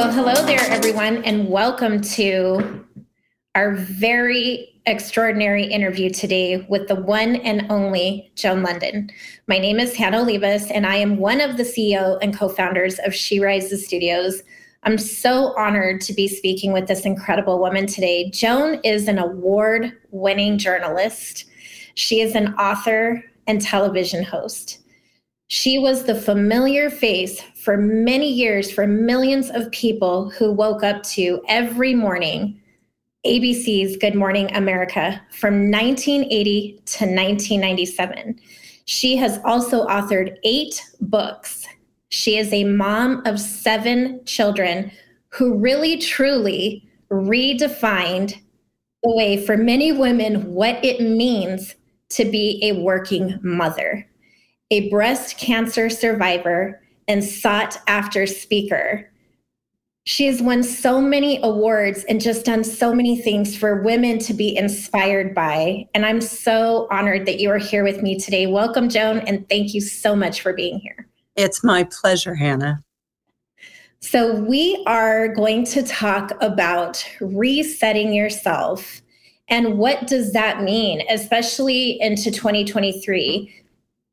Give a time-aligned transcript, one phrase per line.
[0.00, 2.86] Well, hello there, everyone, and welcome to
[3.54, 9.10] our very extraordinary interview today with the one and only Joan Lunden.
[9.46, 12.98] My name is Hannah Olivas, and I am one of the CEO and co founders
[13.00, 14.42] of She Rises Studios.
[14.84, 18.30] I'm so honored to be speaking with this incredible woman today.
[18.30, 21.44] Joan is an award winning journalist,
[21.94, 24.78] she is an author and television host.
[25.52, 31.02] She was the familiar face for many years for millions of people who woke up
[31.14, 32.62] to every morning
[33.26, 38.40] ABC's Good Morning America from 1980 to 1997.
[38.84, 41.66] She has also authored eight books.
[42.10, 44.92] She is a mom of seven children
[45.30, 48.40] who really truly redefined
[49.02, 51.74] the way for many women what it means
[52.10, 54.06] to be a working mother
[54.70, 59.10] a breast cancer survivor and sought after speaker.
[60.04, 64.34] She has won so many awards and just done so many things for women to
[64.34, 65.88] be inspired by.
[65.94, 68.46] And I'm so honored that you are here with me today.
[68.46, 71.08] Welcome, Joan, and thank you so much for being here.
[71.36, 72.82] It's my pleasure, Hannah.
[74.02, 79.02] So, we are going to talk about resetting yourself
[79.48, 83.59] and what does that mean, especially into 2023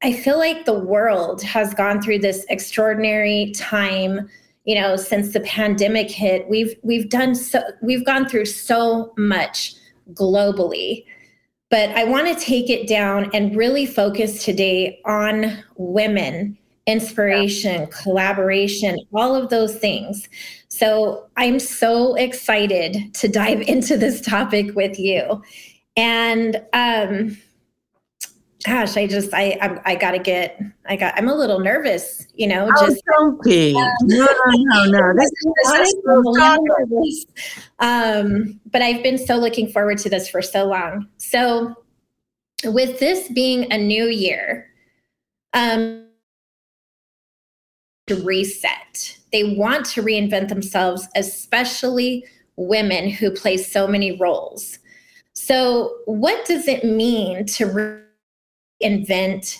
[0.02, 4.30] I feel like the world has gone through this extraordinary time,
[4.66, 6.48] you know, since the pandemic hit.
[6.48, 9.74] We've we've done so we've gone through so much
[10.14, 11.06] globally.
[11.70, 17.88] But I want to take it down and really focus today on women, inspiration, yeah.
[18.04, 20.30] collaboration, all of those things.
[20.70, 25.44] So I'm so excited to dive into this topic with you.
[25.98, 27.38] And um,
[28.64, 32.28] gosh, I just I I, I got to get I got I'm a little nervous,
[32.36, 32.70] you know.
[32.76, 33.76] Oh, just don't be.
[33.76, 35.32] Um, no, no, no, This,
[35.64, 36.24] this is so
[37.80, 41.08] um, but I've been so looking forward to this for so long.
[41.18, 41.76] So,
[42.66, 44.68] with this being a new year,
[45.54, 46.08] um,
[48.08, 49.18] to reset.
[49.32, 54.80] They want to reinvent themselves, especially women who play so many roles.
[55.34, 58.02] So, what does it mean to re-
[58.80, 59.60] invent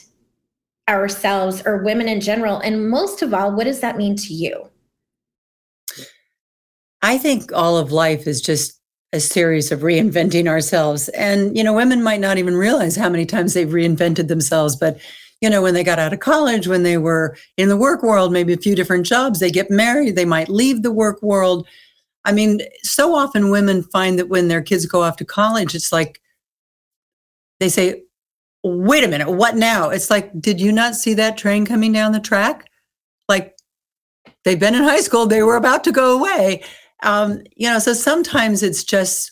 [0.90, 2.60] ourselves or women in general?
[2.60, 4.70] And most of all, what does that mean to you?
[7.02, 8.80] I think all of life is just
[9.14, 11.10] a series of reinventing ourselves.
[11.10, 14.76] And, you know, women might not even realize how many times they've reinvented themselves.
[14.76, 15.00] But,
[15.40, 18.34] you know, when they got out of college, when they were in the work world,
[18.34, 21.68] maybe a few different jobs, they get married, they might leave the work world.
[22.26, 25.94] I mean, so often women find that when their kids go off to college, it's
[25.94, 26.20] like
[27.60, 28.04] they say,
[28.64, 29.90] wait a minute, what now?
[29.90, 32.70] It's like, did you not see that train coming down the track?
[33.30, 33.56] Like,
[34.44, 36.64] they've been in high school, they were about to go away.
[37.04, 39.32] Um, you know, so sometimes it's just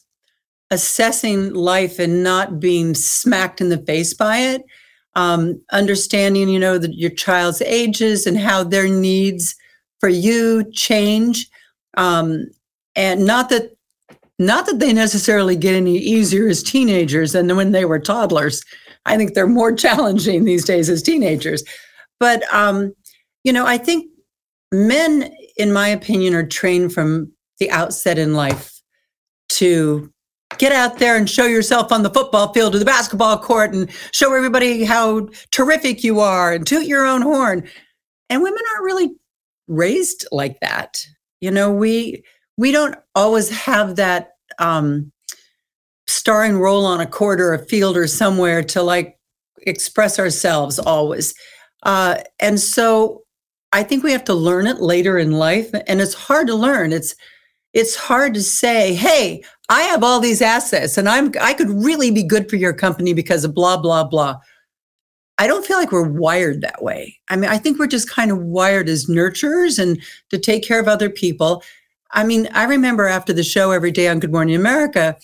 [0.71, 4.63] assessing life and not being smacked in the face by it.
[5.15, 9.55] Um, understanding, you know, that your child's ages and how their needs
[9.99, 11.47] for you change.
[11.95, 12.47] Um,
[12.95, 13.71] and not that
[14.37, 18.61] not that they necessarily get any easier as teenagers than when they were toddlers.
[19.05, 21.63] I think they're more challenging these days as teenagers.
[22.19, 22.93] But, um,
[23.43, 24.09] you know, I think
[24.71, 28.81] men, in my opinion, are trained from the outset in life
[29.49, 30.11] to
[30.57, 33.89] get out there and show yourself on the football field or the basketball court and
[34.11, 37.67] show everybody how terrific you are and toot your own horn.
[38.29, 39.11] And women aren't really
[39.67, 40.97] raised like that.
[41.41, 42.23] You know, we
[42.57, 45.11] we don't always have that um,
[46.07, 49.17] starring role on a court or a field or somewhere to like
[49.65, 51.33] express ourselves always.
[51.83, 53.23] Uh, and so
[53.73, 55.69] I think we have to learn it later in life.
[55.87, 56.93] And it's hard to learn.
[56.93, 57.15] It's
[57.73, 62.09] it's hard to say, hey, I have all these assets and I'm I could really
[62.09, 64.39] be good for your company because of blah, blah, blah.
[65.37, 67.19] I don't feel like we're wired that way.
[67.29, 70.79] I mean, I think we're just kind of wired as nurturers and to take care
[70.79, 71.61] of other people.
[72.11, 75.17] I mean, I remember after the show every day on Good Morning America,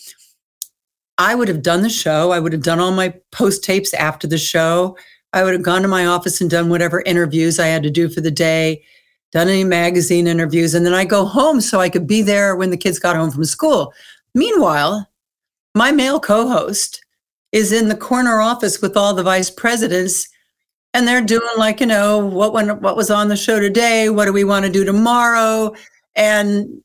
[1.22, 2.32] I would have done the show.
[2.32, 4.98] I would have done all my post tapes after the show.
[5.34, 8.10] I would have gone to my office and done whatever interviews I had to do
[8.10, 8.84] for the day,
[9.32, 12.72] done any magazine interviews, and then I go home so I could be there when
[12.72, 13.94] the kids got home from school.
[14.34, 15.08] Meanwhile,
[15.76, 17.06] my male co-host
[17.52, 20.28] is in the corner office with all the vice presidents
[20.96, 24.26] and they're doing like you know what went, what was on the show today what
[24.26, 25.74] do we want to do tomorrow
[26.16, 26.82] and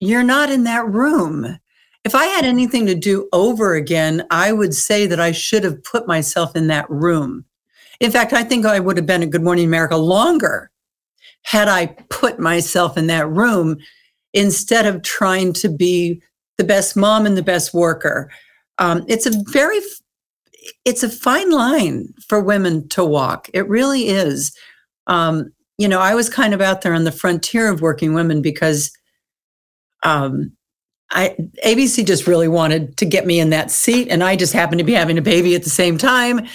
[0.00, 1.58] you're not in that room
[2.04, 5.82] if I had anything to do over again, I would say that I should have
[5.84, 7.44] put myself in that room.
[8.00, 10.70] In fact, I think I would have been at Good Morning America longer
[11.42, 13.78] had I put myself in that room
[14.32, 16.20] instead of trying to be
[16.58, 18.30] the best mom and the best worker.
[18.78, 19.80] Um, it's a very
[20.84, 23.48] it's a fine line for women to walk.
[23.52, 24.56] It really is.
[25.06, 28.42] Um, you know, I was kind of out there on the frontier of working women
[28.42, 28.92] because
[30.04, 30.52] um,
[31.12, 34.78] I ABC just really wanted to get me in that seat, and I just happened
[34.78, 36.46] to be having a baby at the same time.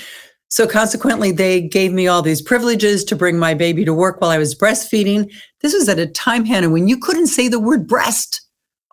[0.49, 4.29] So consequently, they gave me all these privileges to bring my baby to work while
[4.29, 5.31] I was breastfeeding.
[5.61, 8.41] This was at a time, Hannah, when you couldn't say the word breast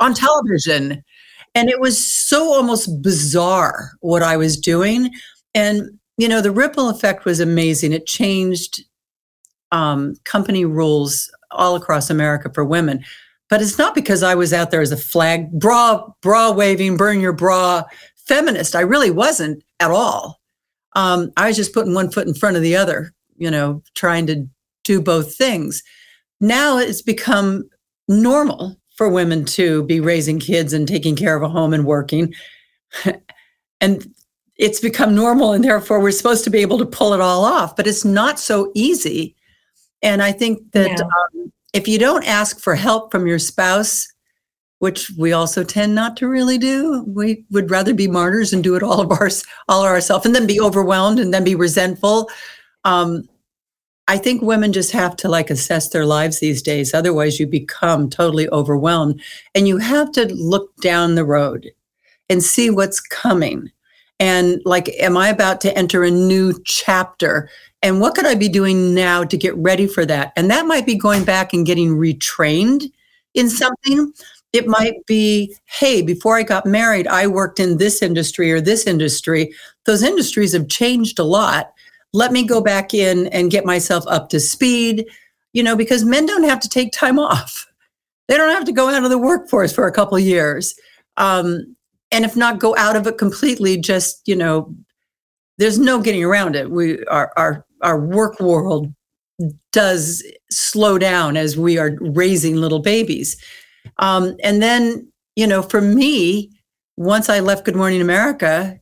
[0.00, 1.02] on television.
[1.54, 5.10] And it was so almost bizarre what I was doing.
[5.54, 5.82] And,
[6.18, 7.92] you know, the ripple effect was amazing.
[7.92, 8.82] It changed
[9.70, 13.04] um, company rules all across America for women.
[13.54, 17.20] But it's not because I was out there as a flag, bra, bra waving, burn
[17.20, 17.84] your bra
[18.16, 18.74] feminist.
[18.74, 20.40] I really wasn't at all.
[20.96, 24.26] Um, I was just putting one foot in front of the other, you know, trying
[24.26, 24.44] to
[24.82, 25.84] do both things.
[26.40, 27.62] Now it's become
[28.08, 32.34] normal for women to be raising kids and taking care of a home and working.
[33.80, 34.14] and
[34.56, 37.76] it's become normal, and therefore we're supposed to be able to pull it all off,
[37.76, 39.36] but it's not so easy.
[40.02, 41.04] And I think that yeah.
[41.04, 44.06] um, if you don't ask for help from your spouse,
[44.78, 48.76] which we also tend not to really do, we would rather be martyrs and do
[48.76, 49.28] it all of our
[49.68, 52.30] all ourselves, and then be overwhelmed and then be resentful.
[52.84, 53.28] Um,
[54.06, 56.94] I think women just have to like assess their lives these days.
[56.94, 59.20] Otherwise, you become totally overwhelmed.
[59.54, 61.70] And you have to look down the road
[62.28, 63.70] and see what's coming.
[64.20, 67.48] And like, am I about to enter a new chapter?
[67.84, 70.32] And what could I be doing now to get ready for that?
[70.34, 72.90] And that might be going back and getting retrained
[73.34, 74.12] in something.
[74.52, 78.86] It might be, hey, before I got married, I worked in this industry or this
[78.86, 79.54] industry.
[79.84, 81.74] Those industries have changed a lot
[82.14, 85.04] let me go back in and get myself up to speed,
[85.52, 87.66] you know, because men don't have to take time off.
[88.28, 90.74] They don't have to go out of the workforce for a couple years.
[91.16, 91.76] Um,
[92.12, 94.72] and if not go out of it completely, just, you know,
[95.58, 96.70] there's no getting around it.
[96.70, 98.92] We our our our work world
[99.72, 103.36] does slow down as we are raising little babies.
[103.98, 106.50] Um, and then, you know, for me,
[106.96, 108.78] once I left Good Morning America,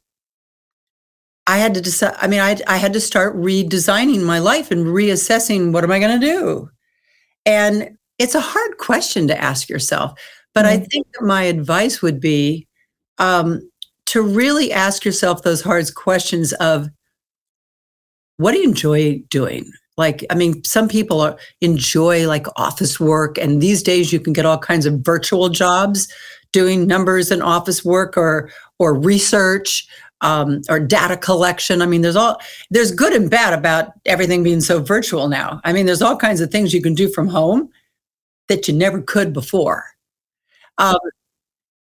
[1.47, 2.15] I had to decide.
[2.21, 5.99] I mean, I, I had to start redesigning my life and reassessing what am I
[5.99, 6.71] going to do?
[7.45, 10.13] And it's a hard question to ask yourself.
[10.55, 10.83] But mm-hmm.
[10.83, 12.69] I think that my advice would be
[13.19, 13.69] um,
[14.07, 16.89] to really ask yourself those hard questions of
[18.43, 19.71] what do you enjoy doing?
[19.97, 24.33] Like, I mean, some people are, enjoy like office work, and these days you can
[24.33, 26.13] get all kinds of virtual jobs
[26.53, 29.87] doing numbers and office work or or research
[30.23, 31.83] um, or data collection.
[31.83, 32.41] I mean, there's all
[32.71, 35.61] there's good and bad about everything being so virtual now.
[35.65, 37.69] I mean, there's all kinds of things you can do from home
[38.49, 39.85] that you never could before.
[40.79, 40.99] Um,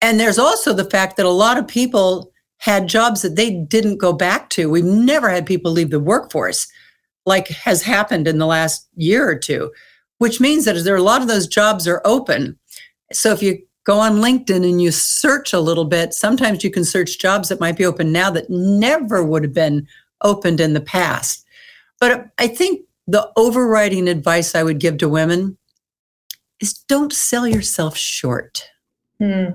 [0.01, 2.32] and there's also the fact that a lot of people
[2.63, 4.69] had jobs that they didn't go back to.
[4.69, 6.65] We've never had people leave the workforce
[7.25, 9.69] like has happened in the last year or two,
[10.19, 12.57] which means that there are a lot of those jobs are open.
[13.11, 16.85] So if you go on LinkedIn and you search a little bit, sometimes you can
[16.85, 19.85] search jobs that might be open now that never would have been
[20.21, 21.45] opened in the past.
[21.99, 25.57] But I think the overriding advice I would give to women
[26.61, 28.69] is don't sell yourself short.
[29.19, 29.49] Hmm.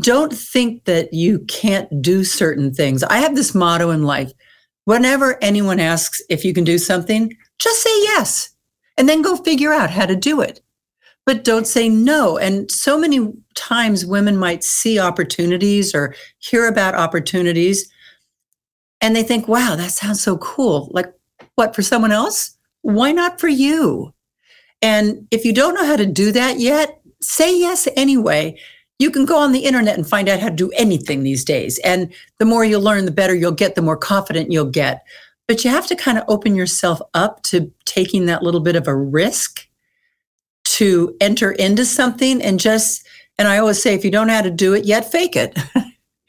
[0.00, 3.02] Don't think that you can't do certain things.
[3.04, 4.32] I have this motto in life
[4.84, 8.50] whenever anyone asks if you can do something, just say yes
[8.98, 10.60] and then go figure out how to do it
[11.26, 12.38] but don't say no.
[12.38, 17.90] And so many times women might see opportunities or hear about opportunities
[19.00, 20.90] and they think, wow, that sounds so cool.
[20.92, 21.12] Like,
[21.56, 22.56] what, for someone else?
[22.82, 24.14] Why not for you?
[24.82, 28.58] And if you don't know how to do that yet, say yes anyway.
[28.98, 31.78] You can go on the internet and find out how to do anything these days.
[31.80, 35.04] And the more you learn, the better you'll get, the more confident you'll get.
[35.46, 38.88] But you have to kind of open yourself up to taking that little bit of
[38.88, 39.68] a risk
[40.64, 43.06] to enter into something and just
[43.38, 45.58] and I always say if you don't know how to do it yet, fake it.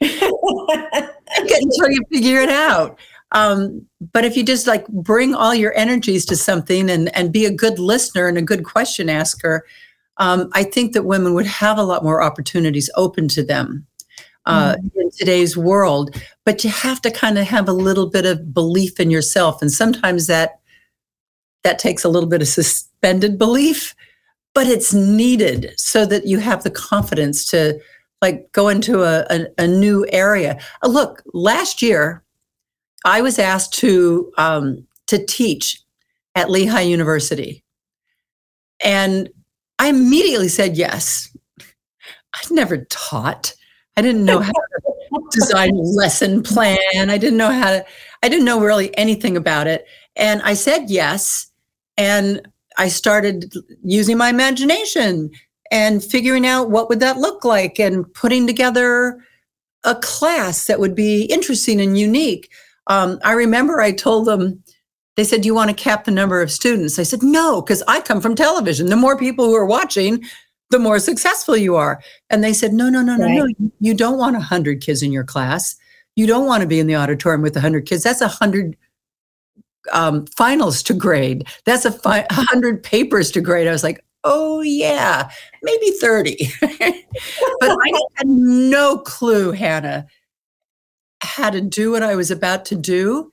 [0.00, 2.98] until you figure it out.
[3.32, 7.44] Um, but if you just like bring all your energies to something and and be
[7.44, 9.64] a good listener and a good question asker,
[10.18, 13.86] um, I think that women would have a lot more opportunities open to them
[14.46, 14.90] uh, mm.
[14.96, 16.14] in today's world.
[16.44, 19.72] But you have to kind of have a little bit of belief in yourself, and
[19.72, 20.60] sometimes that
[21.64, 23.94] that takes a little bit of suspended belief
[24.56, 27.78] but it's needed so that you have the confidence to
[28.22, 30.58] like go into a, a, a new area.
[30.82, 32.24] Uh, look, last year
[33.04, 35.82] I was asked to um, to teach
[36.34, 37.62] at Lehigh University,
[38.82, 39.28] and
[39.78, 41.36] I immediately said yes.
[41.60, 43.54] I'd never taught.
[43.96, 47.10] I didn't know how to design a lesson plan.
[47.10, 47.84] I didn't know how to,
[48.22, 49.86] I didn't know really anything about it.
[50.16, 51.50] And I said yes.
[51.96, 52.46] And
[52.78, 53.52] I started
[53.82, 55.30] using my imagination
[55.70, 59.18] and figuring out what would that look like and putting together
[59.84, 62.50] a class that would be interesting and unique.
[62.88, 64.62] Um, I remember I told them,
[65.16, 66.98] they said, Do you want to cap the number of students?
[66.98, 68.86] I said, No, because I come from television.
[68.86, 70.24] The more people who are watching,
[70.70, 72.02] the more successful you are.
[72.30, 73.34] And they said, No, no, no, right.
[73.34, 73.70] no, no.
[73.80, 75.76] You don't want 100 kids in your class.
[76.14, 78.02] You don't want to be in the auditorium with 100 kids.
[78.02, 78.76] That's 100
[79.92, 81.46] um, finals to grade.
[81.64, 83.68] That's a fi- 100 papers to grade.
[83.68, 85.30] I was like, Oh, yeah,
[85.62, 86.50] maybe 30.
[86.60, 86.70] but
[87.62, 90.06] I had no clue, Hannah,
[91.22, 93.30] how to do what I was about to do.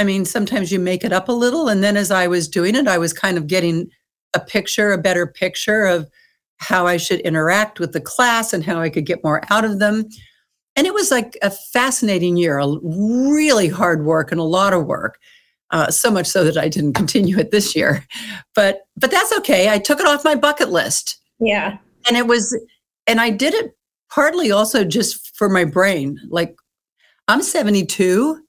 [0.00, 1.68] I mean, sometimes you make it up a little.
[1.68, 3.90] And then as I was doing it, I was kind of getting
[4.32, 6.08] a picture, a better picture of
[6.56, 9.78] how I should interact with the class and how I could get more out of
[9.78, 10.08] them.
[10.74, 14.86] And it was like a fascinating year, a really hard work and a lot of
[14.86, 15.18] work.
[15.70, 18.06] Uh, so much so that I didn't continue it this year,
[18.54, 19.68] but but that's okay.
[19.68, 21.20] I took it off my bucket list.
[21.40, 21.76] Yeah,
[22.08, 22.58] and it was,
[23.06, 23.72] and I did it
[24.10, 26.18] partly also just for my brain.
[26.28, 26.56] Like
[27.28, 28.42] I'm 72,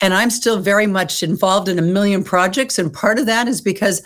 [0.00, 2.78] and I'm still very much involved in a million projects.
[2.78, 4.02] And part of that is because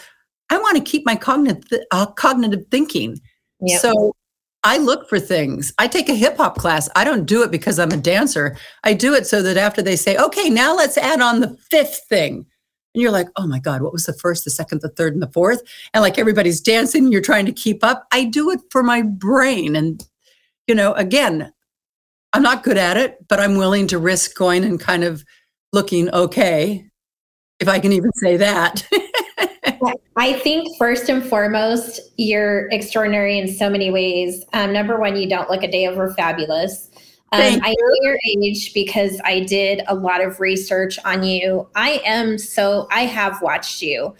[0.51, 3.21] I want to keep my cognitive, uh, cognitive thinking.
[3.61, 3.81] Yep.
[3.81, 4.17] So
[4.65, 5.73] I look for things.
[5.79, 6.89] I take a hip hop class.
[6.95, 8.57] I don't do it because I'm a dancer.
[8.85, 12.03] I do it so that after they say, okay, now let's add on the fifth
[12.09, 12.47] thing.
[12.95, 15.23] And you're like, oh my God, what was the first, the second, the third, and
[15.23, 15.63] the fourth?
[15.95, 18.07] And like everybody's dancing, you're trying to keep up.
[18.13, 19.75] I do it for my brain.
[19.75, 20.05] And,
[20.67, 21.53] you know, again,
[22.33, 25.25] I'm not good at it, but I'm willing to risk going and kind of
[25.73, 26.87] looking okay,
[27.61, 28.87] if I can even say that.
[30.17, 34.45] I think first and foremost, you're extraordinary in so many ways.
[34.52, 36.91] Um, number one, you don't look a day over fabulous.
[37.33, 41.67] Um, I know your age because I did a lot of research on you.
[41.75, 44.14] I am so, I have watched you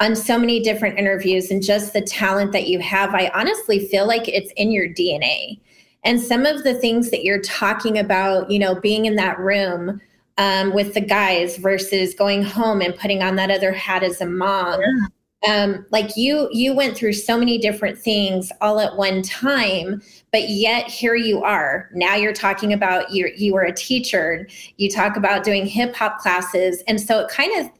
[0.00, 3.14] on so many different interviews and just the talent that you have.
[3.14, 5.60] I honestly feel like it's in your DNA.
[6.04, 10.00] And some of the things that you're talking about, you know, being in that room,
[10.38, 14.26] um, with the guys versus going home and putting on that other hat as a
[14.26, 14.80] mom.
[14.80, 15.06] Yeah.
[15.46, 20.00] Um, like you, you went through so many different things all at one time,
[20.32, 21.90] but yet here you are.
[21.92, 23.30] Now you're talking about you.
[23.36, 24.48] You were a teacher.
[24.78, 27.70] You talk about doing hip hop classes, and so it kind of,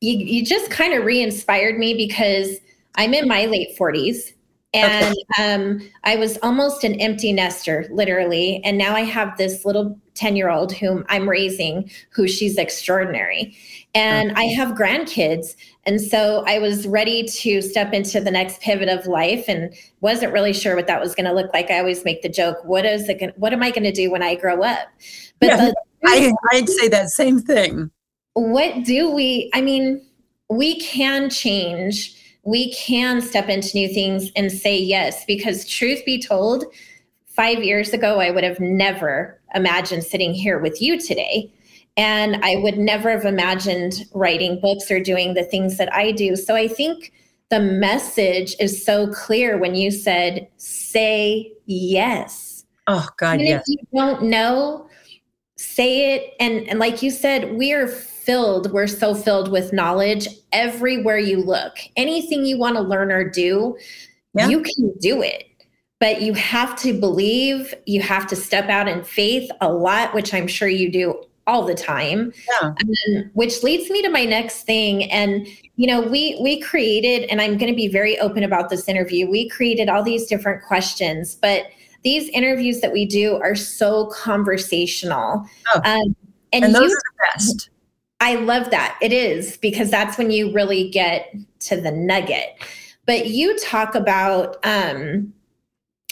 [0.00, 2.58] you, you just kind of re-inspired me because
[2.96, 4.32] I'm in my late 40s
[4.74, 8.60] and um, I was almost an empty nester, literally.
[8.64, 13.56] And now I have this little 10 year old whom I'm raising, who she's extraordinary.
[13.94, 14.32] And.
[14.36, 15.54] I have grandkids.
[15.84, 20.32] And so I was ready to step into the next pivot of life and wasn't
[20.32, 21.70] really sure what that was going to look like.
[21.70, 23.20] I always make the joke, what is it?
[23.20, 24.88] Gonna, what am I going to do when I grow up?
[25.40, 25.74] But yeah, the,
[26.06, 27.90] I, I'd say that same thing.
[28.32, 30.04] What do we, I mean,
[30.48, 36.20] we can change we can step into new things and say yes because truth be
[36.20, 36.64] told
[37.34, 41.52] 5 years ago I would have never imagined sitting here with you today
[41.96, 46.36] and I would never have imagined writing books or doing the things that I do
[46.36, 47.12] so I think
[47.50, 53.64] the message is so clear when you said say yes oh god Even yes.
[53.68, 54.88] if you don't know
[55.56, 57.88] say it and and like you said we are
[58.24, 61.76] filled, we're so filled with knowledge everywhere you look.
[61.96, 63.76] Anything you want to learn or do,
[64.34, 64.48] yeah.
[64.48, 65.44] you can do it.
[66.04, 70.34] But you have to believe, you have to step out in faith a lot, which
[70.34, 72.30] I'm sure you do all the time.
[72.60, 72.68] Yeah.
[72.68, 75.10] Um, which leads me to my next thing.
[75.10, 75.46] And
[75.76, 79.30] you know, we we created, and I'm going to be very open about this interview.
[79.30, 81.68] We created all these different questions, but
[82.02, 85.46] these interviews that we do are so conversational.
[85.74, 85.80] Oh.
[85.86, 86.14] Um,
[86.52, 87.70] and, and those you, are the best.
[88.20, 88.98] I love that.
[89.00, 92.56] It is because that's when you really get to the nugget.
[93.06, 95.32] But you talk about, um,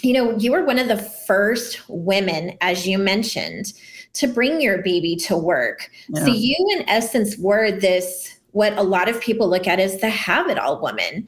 [0.02, 3.72] you know, you were one of the first women, as you mentioned,
[4.14, 5.90] to bring your baby to work.
[6.08, 6.24] Yeah.
[6.24, 10.10] So you, in essence, were this what a lot of people look at as the
[10.10, 11.26] have it all woman.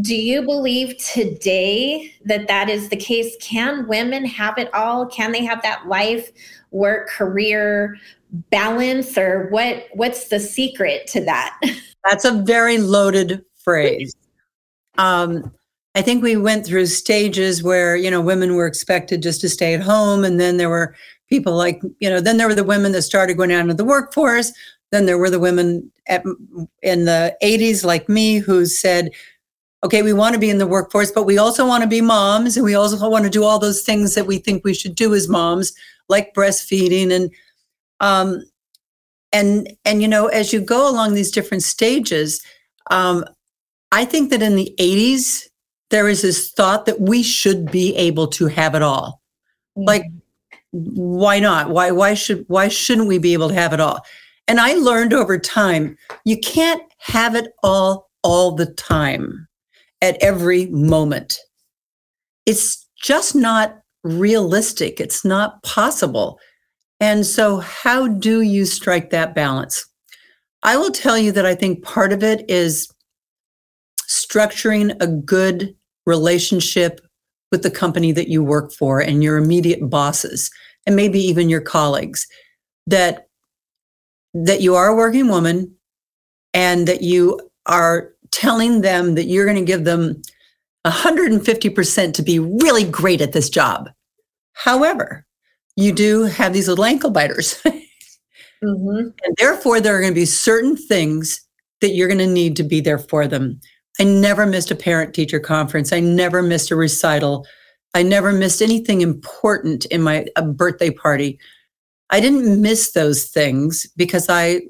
[0.00, 3.36] Do you believe today that that is the case?
[3.42, 5.06] Can women have it all?
[5.06, 6.30] Can they have that life,
[6.70, 7.98] work, career,
[8.50, 11.58] balance or what what's the secret to that
[12.04, 14.16] that's a very loaded phrase
[14.98, 15.52] um,
[15.94, 19.74] i think we went through stages where you know women were expected just to stay
[19.74, 20.94] at home and then there were
[21.32, 23.86] people like you know then there were the women that started going out into the
[23.86, 24.52] workforce.
[24.90, 26.22] Then there were the women at,
[26.82, 29.10] in the 80s like me who said
[29.84, 32.56] okay, we want to be in the workforce, but we also want to be moms
[32.56, 35.12] and we also want to do all those things that we think we should do
[35.12, 35.72] as moms,
[36.08, 37.30] like breastfeeding and
[38.00, 38.44] um
[39.32, 42.44] and and you know, as you go along these different stages,
[42.90, 43.24] um,
[43.90, 45.48] I think that in the 80s,
[45.92, 49.22] there is this thought that we should be able to have it all.
[49.78, 49.86] Mm-hmm.
[49.86, 50.04] Like,
[50.72, 51.68] why not?
[51.68, 54.00] Why why should why shouldn't we be able to have it all?
[54.48, 59.46] And I learned over time, you can't have it all all the time
[60.00, 61.38] at every moment.
[62.46, 64.98] It's just not realistic.
[64.98, 66.40] It's not possible.
[67.00, 69.84] And so, how do you strike that balance?
[70.62, 72.88] I will tell you that I think part of it is
[74.08, 75.74] structuring a good
[76.06, 77.00] relationship
[77.50, 80.50] with the company that you work for and your immediate bosses
[80.86, 82.26] and maybe even your colleagues
[82.86, 83.28] that
[84.34, 85.74] that you are a working woman
[86.54, 90.20] and that you are telling them that you're going to give them
[90.86, 93.90] 150% to be really great at this job.
[94.54, 95.26] However,
[95.76, 97.60] you do have these little ankle biters.
[97.66, 99.08] mm-hmm.
[99.24, 101.46] And therefore, there are going to be certain things
[101.80, 103.60] that you're going to need to be there for them.
[104.00, 105.92] I never missed a parent teacher conference.
[105.92, 107.46] I never missed a recital.
[107.94, 111.38] I never missed anything important in my birthday party.
[112.10, 114.62] I didn't miss those things because I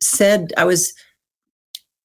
[0.00, 0.92] said I was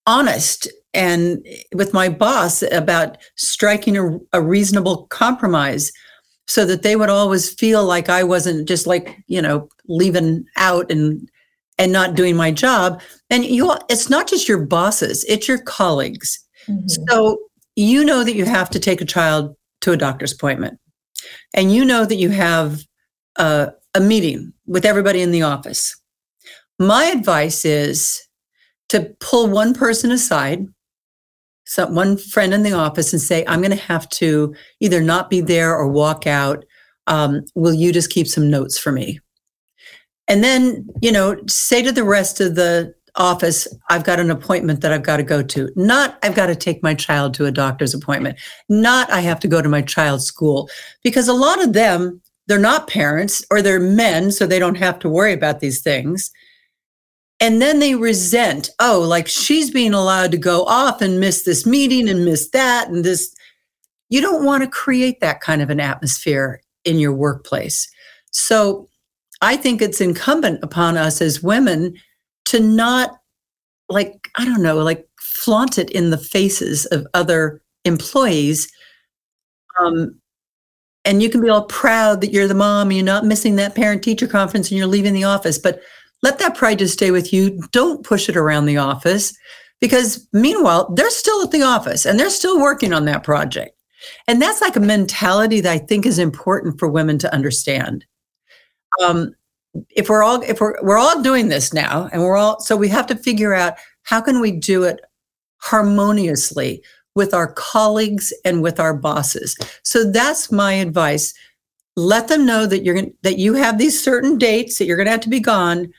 [0.08, 5.92] honest and with my boss about striking a, a, reasonable compromise
[6.48, 10.92] so that they would always feel like I wasn't just like, you know, leaving out
[10.92, 11.30] and
[11.78, 13.02] and not doing my job.
[13.30, 16.46] And you it's not just your bosses, it's your colleagues.
[16.68, 16.88] Mm-hmm.
[16.88, 17.40] So
[17.76, 20.80] you know that you have to take a child to a doctor's appointment.
[21.54, 22.82] And you know that you have
[23.38, 25.96] a, a meeting with everybody in the office.
[26.80, 28.22] My advice is
[28.90, 30.66] to pull one person aside,
[31.66, 35.30] some, one friend in the office, and say, I'm going to have to either not
[35.30, 36.66] be there or walk out.
[37.08, 39.20] Um, will you just keep some notes for me?
[40.28, 44.82] And then, you know, say to the rest of the office, I've got an appointment
[44.82, 45.70] that I've got to go to.
[45.76, 48.40] Not I've got to take my child to a doctor's appointment.
[48.70, 50.70] Not I have to go to my child's school.
[51.04, 55.00] Because a lot of them, they're not parents or they're men, so they don't have
[55.00, 56.32] to worry about these things.
[57.40, 61.66] And then they resent, oh, like she's being allowed to go off and miss this
[61.66, 63.34] meeting and miss that and this.
[64.10, 67.90] You don't want to create that kind of an atmosphere in your workplace.
[68.32, 68.88] So
[69.42, 71.96] I think it's incumbent upon us as women
[72.52, 73.12] to not,
[73.90, 78.72] like, I don't know, like flaunt it in the faces of other employees.
[79.80, 80.20] Um,
[81.06, 84.04] and you can be all proud that you're the mom, you're not missing that parent
[84.04, 85.58] teacher conference and you're leaving the office.
[85.58, 85.82] But
[86.22, 87.62] let that pride just stay with you.
[87.72, 89.34] Don't push it around the office
[89.80, 93.76] because meanwhile, they're still at the office and they're still working on that project.
[94.28, 98.06] And that's like a mentality that I think is important for women to understand.
[99.02, 99.34] Um,
[99.90, 102.90] if we're all if we're we're all doing this now and we're all so we
[102.90, 105.00] have to figure out how can we do it
[105.58, 106.82] harmoniously
[107.16, 109.56] with our colleagues and with our bosses.
[109.84, 111.34] So that's my advice.
[111.96, 115.08] Let them know that you're going that you have these certain dates that you're going
[115.08, 115.92] to have to be gone,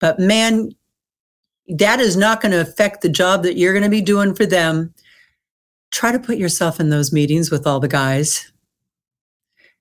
[0.00, 0.70] but man,
[1.68, 4.46] that is not going to affect the job that you're going to be doing for
[4.46, 4.92] them.
[5.92, 8.52] Try to put yourself in those meetings with all the guys.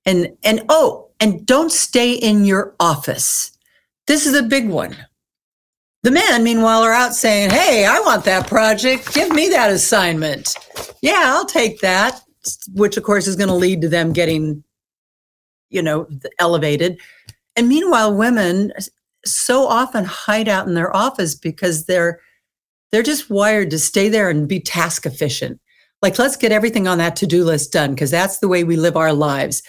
[0.05, 3.51] And and oh, and don't stay in your office.
[4.07, 4.95] This is a big one.
[6.03, 9.13] The men, meanwhile, are out saying, Hey, I want that project.
[9.13, 10.55] Give me that assignment.
[11.01, 12.21] Yeah, I'll take that,
[12.73, 14.63] which of course is going to lead to them getting,
[15.69, 16.99] you know, elevated.
[17.55, 18.71] And meanwhile, women
[19.25, 22.19] so often hide out in their office because they're
[22.91, 25.59] they're just wired to stay there and be task efficient.
[26.01, 28.95] Like let's get everything on that to-do list done because that's the way we live
[28.95, 29.63] our lives.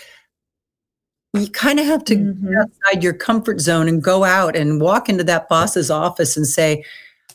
[1.36, 2.48] You kind of have to mm-hmm.
[2.48, 6.46] get outside your comfort zone and go out and walk into that boss's office and
[6.46, 6.84] say,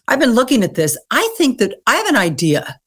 [0.08, 0.98] I've been looking at this.
[1.12, 2.80] I think that I have an idea.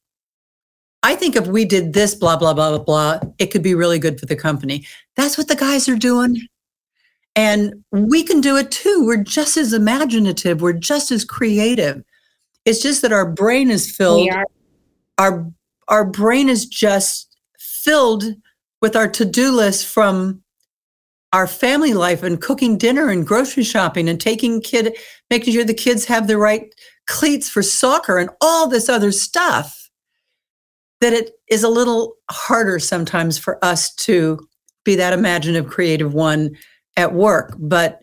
[1.02, 3.98] I think if we did this, blah, blah, blah, blah, blah, it could be really
[3.98, 4.86] good for the company.
[5.16, 6.40] That's what the guys are doing.
[7.36, 9.04] And we can do it too.
[9.04, 12.02] We're just as imaginative, we're just as creative.
[12.64, 14.30] It's just that our brain is filled.
[15.18, 15.50] Our
[15.88, 18.24] our brain is just filled
[18.80, 20.43] with our to-do list from
[21.34, 24.96] our family life and cooking dinner and grocery shopping and taking kid
[25.30, 26.74] making sure the kids have the right
[27.06, 29.90] cleats for soccer and all this other stuff
[31.00, 34.38] that it is a little harder sometimes for us to
[34.84, 36.56] be that imaginative creative one
[36.96, 38.00] at work, but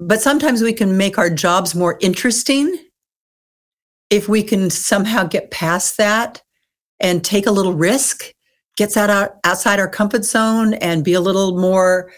[0.00, 2.76] but sometimes we can make our jobs more interesting
[4.10, 6.42] if we can somehow get past that
[6.98, 8.32] and take a little risk,
[8.76, 12.10] gets out, out outside our comfort zone and be a little more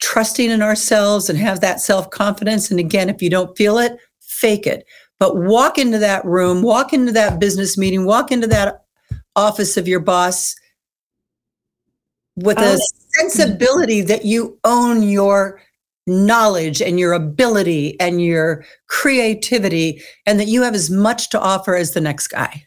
[0.00, 2.70] trusting in ourselves and have that self confidence.
[2.70, 4.84] And again, if you don't feel it, fake it.
[5.18, 8.84] But walk into that room, walk into that business meeting, walk into that
[9.36, 10.54] office of your boss
[12.36, 12.78] with a
[13.18, 15.60] sensibility that you own your
[16.06, 21.76] knowledge and your ability and your creativity and that you have as much to offer
[21.76, 22.66] as the next guy.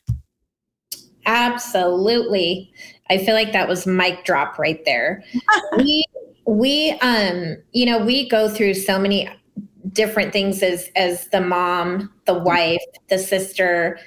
[1.25, 2.71] Absolutely.
[3.09, 5.23] I feel like that was mic drop right there.
[5.77, 6.05] we
[6.45, 9.29] we um you know, we go through so many
[9.91, 13.99] different things as as the mom, the wife, the sister,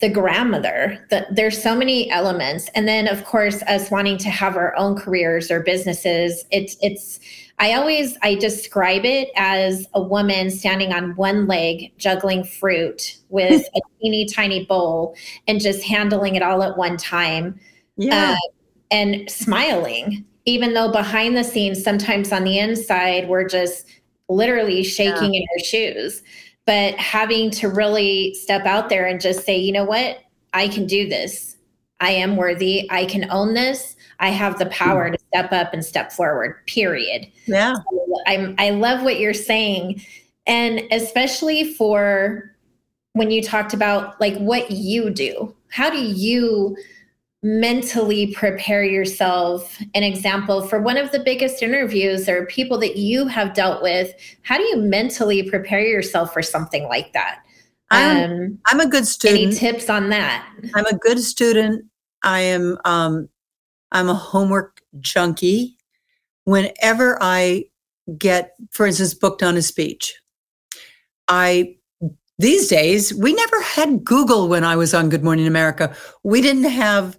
[0.00, 1.04] the grandmother.
[1.10, 4.96] The, there's so many elements, and then of course us wanting to have our own
[4.96, 6.44] careers or businesses.
[6.50, 7.20] It's it's.
[7.60, 13.64] I always I describe it as a woman standing on one leg juggling fruit with
[13.76, 15.14] a teeny tiny bowl
[15.46, 17.58] and just handling it all at one time.
[17.96, 18.32] Yeah.
[18.32, 18.48] Uh,
[18.90, 23.86] and smiling, even though behind the scenes, sometimes on the inside, we're just
[24.28, 25.40] literally shaking yeah.
[25.40, 26.22] in our shoes.
[26.66, 30.20] But having to really step out there and just say, you know what,
[30.52, 31.56] I can do this.
[32.00, 32.90] I am worthy.
[32.90, 33.96] I can own this.
[34.20, 36.64] I have the power to step up and step forward.
[36.66, 37.26] Period.
[37.46, 37.74] Yeah.
[37.74, 40.02] So I'm I love what you're saying.
[40.46, 42.54] And especially for
[43.12, 45.54] when you talked about like what you do.
[45.68, 46.76] How do you
[47.44, 49.78] mentally prepare yourself.
[49.94, 54.14] An example for one of the biggest interviews or people that you have dealt with
[54.42, 57.42] how do you mentally prepare yourself for something like that?
[57.90, 59.42] I'm, um, I'm a good student.
[59.42, 60.48] any tips on that?
[60.74, 61.84] I'm a good student.
[62.22, 63.28] I am um,
[63.92, 65.76] i'm a homework junkie.
[66.44, 67.64] Whenever i
[68.18, 70.14] get for instance booked on a speech
[71.28, 71.74] i
[72.38, 75.94] these days we never had google when i was on good morning america.
[76.22, 77.18] We didn't have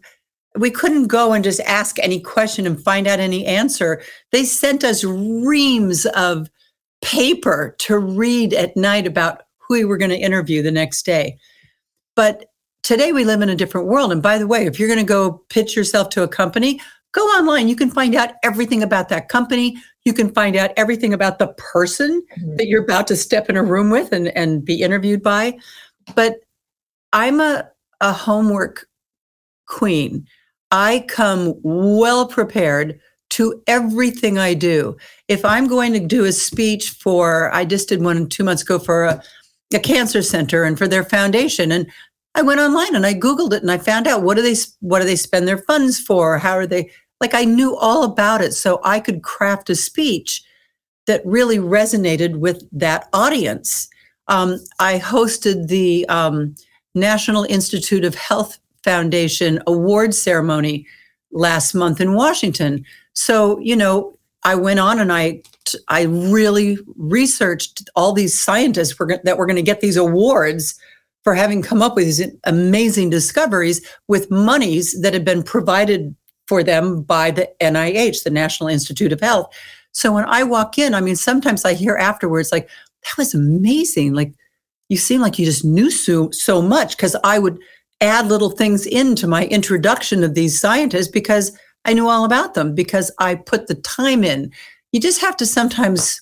[0.57, 4.01] we couldn't go and just ask any question and find out any answer.
[4.31, 6.49] They sent us reams of
[7.01, 11.37] paper to read at night about who we were going to interview the next day.
[12.15, 12.45] But
[12.83, 14.11] today we live in a different world.
[14.11, 16.79] And by the way, if you're going to go pitch yourself to a company,
[17.11, 17.67] go online.
[17.67, 19.77] You can find out everything about that company.
[20.03, 22.55] You can find out everything about the person mm-hmm.
[22.57, 25.57] that you're about to step in a room with and, and be interviewed by.
[26.13, 26.35] But
[27.11, 27.69] I'm a,
[28.01, 28.87] a homework
[29.65, 30.27] queen.
[30.71, 32.99] I come well prepared
[33.31, 34.95] to everything I do.
[35.27, 38.79] If I'm going to do a speech for, I just did one two months ago
[38.79, 39.23] for a,
[39.73, 41.89] a cancer center and for their foundation, and
[42.35, 44.99] I went online and I Googled it and I found out what do they what
[44.99, 46.37] do they spend their funds for?
[46.37, 50.43] How are they like I knew all about it, so I could craft a speech
[51.07, 53.87] that really resonated with that audience.
[54.27, 56.55] Um, I hosted the um,
[56.93, 60.87] National Institute of Health Foundation award ceremony
[61.31, 62.85] last month in Washington.
[63.13, 65.41] So, you know, I went on and I
[65.87, 70.79] I really researched all these scientists that were going to get these awards
[71.23, 76.15] for having come up with these amazing discoveries with monies that had been provided
[76.47, 79.51] for them by the NIH, the National Institute of Health.
[79.91, 84.13] So when I walk in, I mean, sometimes I hear afterwards, like, that was amazing.
[84.13, 84.33] Like,
[84.87, 87.57] you seem like you just knew so, so much because I would
[88.01, 92.75] add little things into my introduction of these scientists because I knew all about them
[92.75, 94.51] because I put the time in.
[94.91, 96.19] You just have to sometimes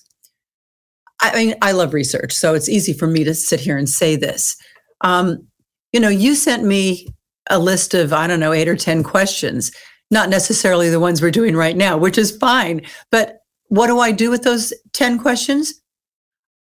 [1.20, 4.16] I mean, I love research, so it's easy for me to sit here and say
[4.16, 4.56] this.
[5.00, 5.46] Um,
[5.92, 7.08] you know, you sent me
[7.48, 9.70] a list of, I don't know, eight or 10 questions,
[10.10, 12.82] not necessarily the ones we're doing right now, which is fine.
[13.10, 15.74] But what do I do with those 10 questions?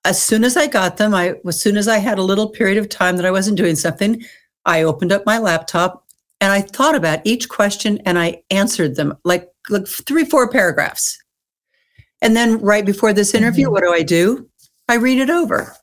[0.05, 2.79] As soon as I got them, I as soon as I had a little period
[2.79, 4.23] of time that I wasn't doing something,
[4.69, 6.05] I opened up my laptop
[6.41, 11.19] and I thought about each question and I answered them like, like three, four paragraphs.
[12.21, 13.73] And then right before this interview, mm-hmm.
[13.73, 14.47] what do I do?
[14.87, 15.75] I read it over.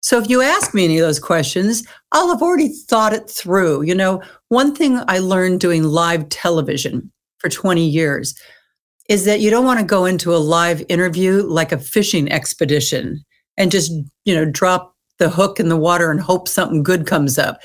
[0.00, 3.82] So if you ask me any of those questions, I'll have already thought it through.
[3.82, 8.34] You know, one thing I learned doing live television for 20 years
[9.08, 13.24] is that you don't want to go into a live interview like a fishing expedition
[13.56, 13.92] and just,
[14.24, 17.60] you know, drop the hook in the water and hope something good comes up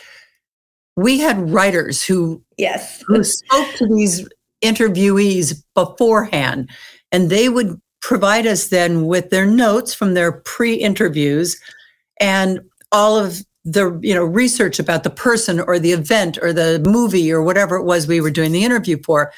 [0.98, 3.02] we had writers who yes.
[3.08, 4.28] who spoke to these
[4.64, 6.70] interviewees beforehand
[7.12, 11.62] and they would provide us then with their notes from their pre-interviews
[12.20, 12.60] and
[12.92, 17.32] all of the you know research about the person or the event or the movie
[17.32, 19.32] or whatever it was we were doing the interview for.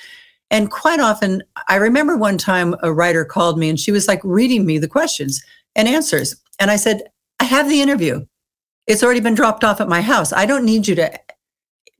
[0.51, 4.21] And quite often i remember one time a writer called me and she was like
[4.23, 5.43] reading me the questions
[5.75, 6.35] and answers.
[6.59, 7.01] And i said
[7.39, 8.25] i have the interview.
[8.87, 10.31] It's already been dropped off at my house.
[10.31, 11.19] I don't need you to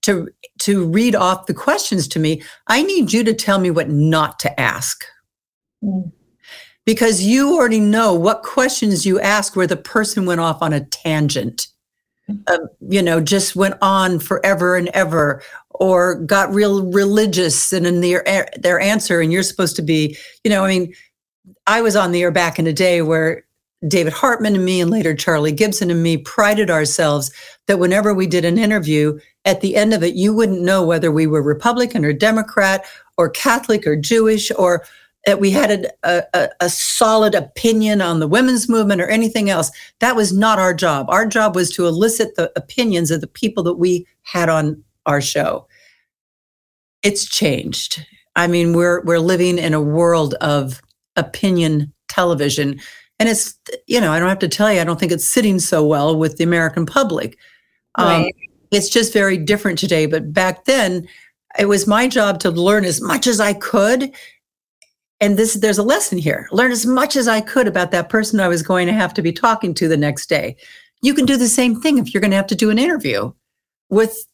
[0.10, 0.28] to
[0.60, 4.39] to read off the questions to me, I need you to tell me what not
[4.39, 5.06] to ask.
[5.84, 6.12] Mm.
[6.86, 10.86] Because you already know what questions you ask where the person went off on a
[10.86, 11.67] tangent.
[12.48, 15.41] Uh, you know, just went on forever and ever,
[15.72, 20.52] or got real religious and in their their answer, and you're supposed to be, you
[20.52, 20.93] know, I mean,
[21.65, 23.43] I was on the air back in a day where
[23.88, 27.32] David Hartman and me, and later Charlie Gibson and me, prided ourselves
[27.68, 31.12] that whenever we did an interview, at the end of it, you wouldn't know whether
[31.12, 32.86] we were Republican or Democrat
[33.18, 34.84] or Catholic or Jewish or
[35.26, 39.70] that we had a, a, a, solid opinion on the women's movement or anything else.
[40.00, 41.08] That was not our job.
[41.10, 45.20] Our job was to elicit the opinions of the people that we had on our
[45.20, 45.68] show.
[47.04, 48.06] It's changed.
[48.36, 50.82] I mean, we're we're living in a world of
[51.15, 52.80] opinion television
[53.19, 55.60] and it's you know i don't have to tell you i don't think it's sitting
[55.60, 57.38] so well with the american public.
[57.95, 58.25] Um, right.
[58.25, 58.32] um,
[58.71, 61.08] it's just very different today but back then
[61.58, 64.13] it was my job to learn as much as i could.
[65.21, 66.47] And this there's a lesson here.
[66.51, 69.21] Learn as much as i could about that person i was going to have to
[69.21, 70.55] be talking to the next day.
[71.01, 73.32] You can do the same thing if you're going to have to do an interview
[73.89, 74.25] with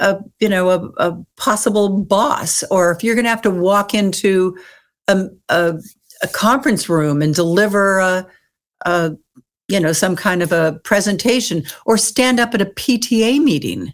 [0.00, 3.92] a you know a, a possible boss or if you're going to have to walk
[3.92, 4.56] into
[5.08, 5.74] a, a
[6.22, 8.26] a conference room and deliver a,
[8.86, 9.16] a
[9.68, 13.92] you know some kind of a presentation or stand up at a PTA meeting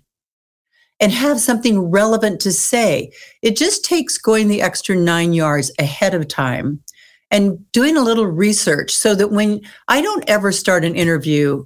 [1.00, 3.12] and have something relevant to say.
[3.42, 6.82] It just takes going the extra 9 yards ahead of time
[7.30, 11.64] and doing a little research so that when I don't ever start an interview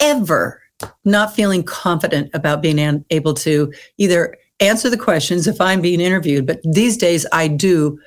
[0.00, 0.62] ever
[1.04, 6.46] not feeling confident about being able to either answer the questions if I'm being interviewed,
[6.46, 7.98] but these days I do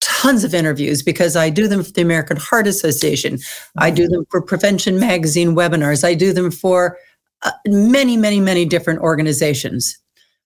[0.00, 3.38] tons of interviews because I do them for the American Heart Association.
[3.78, 6.04] I do them for Prevention Magazine webinars.
[6.04, 6.98] I do them for
[7.42, 9.98] uh, many, many, many different organizations.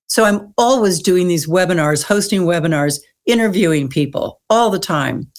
[0.06, 5.30] So I'm always doing these webinars, hosting webinars, interviewing people all the time.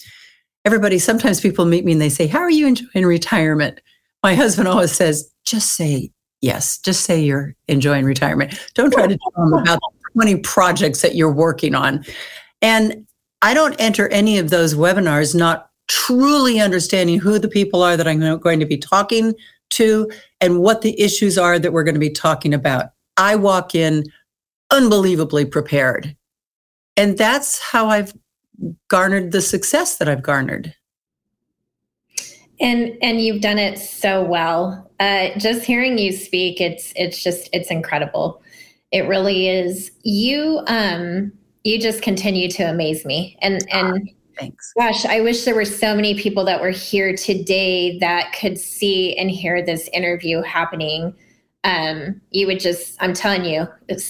[0.65, 3.81] Everybody, sometimes people meet me and they say, How are you enjoying retirement?
[4.23, 8.59] My husband always says, Just say yes, just say you're enjoying retirement.
[8.73, 9.79] Don't try to tell them about
[10.13, 12.03] 20 projects that you're working on.
[12.61, 13.05] And
[13.43, 18.07] I don't enter any of those webinars not truly understanding who the people are that
[18.07, 19.35] I'm going to be talking
[19.71, 22.91] to and what the issues are that we're going to be talking about.
[23.17, 24.05] I walk in
[24.71, 26.15] unbelievably prepared.
[26.95, 28.13] And that's how I've
[28.87, 30.73] garnered the success that I've garnered.
[32.61, 34.89] And and you've done it so well.
[35.01, 38.41] Uh, just hearing you speak, it's it's just it's incredible.
[38.91, 39.91] It really is.
[40.03, 43.37] You um you just continue to amaze me.
[43.41, 44.73] And and thanks.
[44.77, 49.15] Gosh, I wish there were so many people that were here today that could see
[49.17, 51.15] and hear this interview happening.
[51.63, 53.67] Um, you would just, I'm telling you,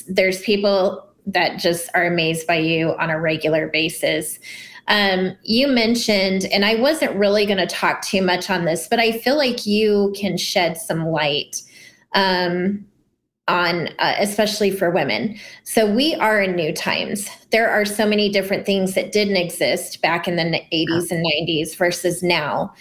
[0.07, 4.39] there's people that just are amazed by you on a regular basis.
[4.87, 8.99] Um, you mentioned, and I wasn't really going to talk too much on this, but
[8.99, 11.61] I feel like you can shed some light.
[12.13, 12.85] Um,
[13.47, 15.37] on uh, especially for women.
[15.63, 17.27] So we are in new times.
[17.51, 21.75] There are so many different things that didn't exist back in the 80s and 90s
[21.75, 22.73] versus now.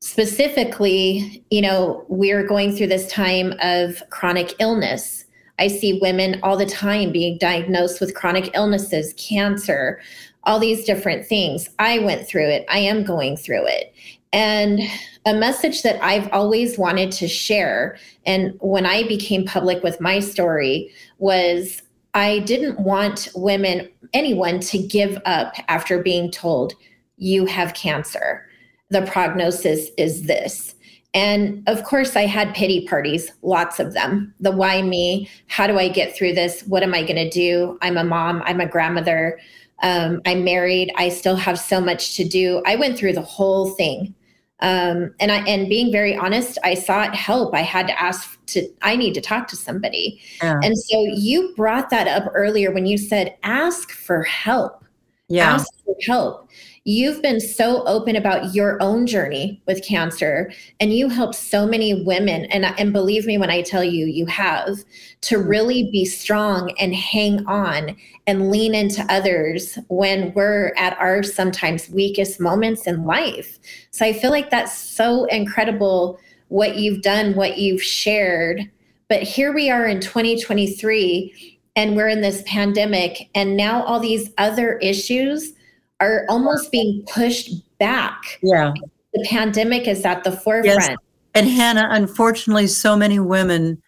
[0.00, 5.24] Specifically, you know, we're going through this time of chronic illness.
[5.58, 10.00] I see women all the time being diagnosed with chronic illnesses, cancer,
[10.44, 11.68] all these different things.
[11.80, 12.64] I went through it.
[12.68, 13.92] I am going through it.
[14.32, 14.80] And
[15.26, 20.20] a message that I've always wanted to share, and when I became public with my
[20.20, 21.82] story, was
[22.14, 26.74] I didn't want women, anyone, to give up after being told,
[27.16, 28.48] you have cancer.
[28.90, 30.76] The prognosis is this.
[31.12, 34.32] And of course, I had pity parties, lots of them.
[34.38, 35.28] The why me?
[35.48, 36.62] How do I get through this?
[36.62, 37.78] What am I going to do?
[37.82, 39.40] I'm a mom, I'm a grandmother,
[39.82, 42.62] um, I'm married, I still have so much to do.
[42.64, 44.14] I went through the whole thing
[44.60, 47.54] um, and I and being very honest, I sought help.
[47.54, 48.68] I had to ask to.
[48.82, 50.20] I need to talk to somebody.
[50.42, 50.60] Yeah.
[50.62, 54.82] And so you brought that up earlier when you said ask for help.
[55.28, 55.54] Yeah.
[55.54, 56.48] Ask for help.
[56.88, 62.04] You've been so open about your own journey with cancer, and you help so many
[62.04, 62.44] women.
[62.44, 64.84] And, and believe me when I tell you, you have
[65.22, 65.48] to mm.
[65.48, 67.96] really be strong and hang on
[68.28, 73.58] and lean into others when we're at our sometimes weakest moments in life.
[73.90, 78.62] So I feel like that's so incredible what you've done, what you've shared.
[79.08, 84.30] But here we are in 2023, and we're in this pandemic, and now all these
[84.38, 85.52] other issues
[86.00, 88.38] are almost being pushed back.
[88.42, 88.72] Yeah.
[89.14, 90.80] The pandemic is at the forefront.
[90.80, 90.96] Yes.
[91.34, 93.82] And Hannah, unfortunately, so many women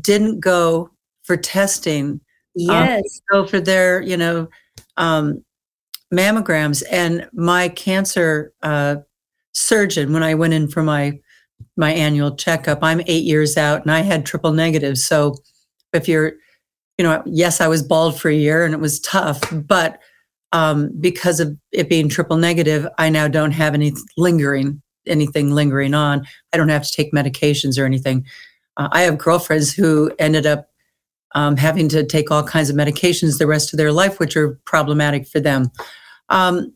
[0.00, 0.90] didn't go
[1.22, 2.20] for testing
[2.56, 3.20] Yes.
[3.32, 4.48] Um, go for their, you know,
[4.96, 5.44] um,
[6.12, 6.82] mammograms.
[6.90, 8.96] And my cancer uh,
[9.52, 11.20] surgeon, when I went in for my
[11.76, 15.04] my annual checkup, I'm eight years out, and I had triple negatives.
[15.04, 15.36] So
[15.92, 16.32] if you're,
[16.98, 20.00] you know, yes, I was bald for a year, and it was tough, but
[20.56, 25.94] um, because of it being triple negative, I now don't have any lingering anything lingering
[25.94, 26.26] on.
[26.52, 28.26] I don't have to take medications or anything.
[28.76, 30.68] Uh, I have girlfriends who ended up
[31.34, 34.58] um, having to take all kinds of medications the rest of their life, which are
[34.64, 35.70] problematic for them.
[36.30, 36.74] Um,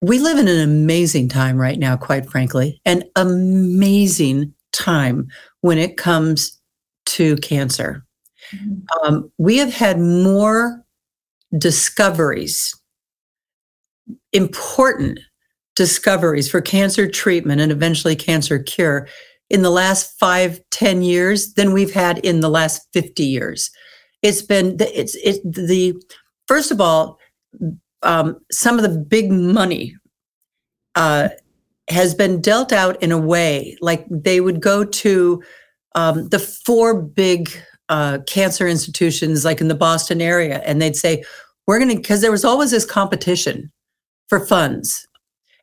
[0.00, 5.28] we live in an amazing time right now, quite frankly, an amazing time
[5.60, 6.58] when it comes
[7.06, 8.04] to cancer.
[8.52, 9.06] Mm-hmm.
[9.06, 10.83] Um, we have had more
[11.56, 12.74] discoveries,
[14.32, 15.20] important
[15.76, 19.08] discoveries for cancer treatment and eventually cancer cure
[19.50, 23.70] in the last five, ten years than we've had in the last 50 years.
[24.22, 25.94] It's been, it's, it, the,
[26.48, 27.18] first of all,
[28.02, 29.94] um, some of the big money
[30.94, 31.28] uh,
[31.88, 35.42] has been dealt out in a way like they would go to
[35.94, 37.50] um, the four big
[37.88, 41.22] uh, cancer institutions, like in the Boston area, and they'd say,
[41.66, 43.72] We're going to, because there was always this competition
[44.28, 45.06] for funds.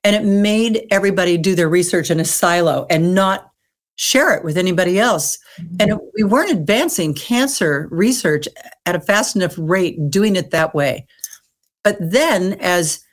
[0.03, 3.51] And it made everybody do their research in a silo and not
[3.97, 5.37] share it with anybody else.
[5.79, 8.47] And we weren't advancing cancer research
[8.87, 11.05] at a fast enough rate doing it that way.
[11.83, 13.03] But then, as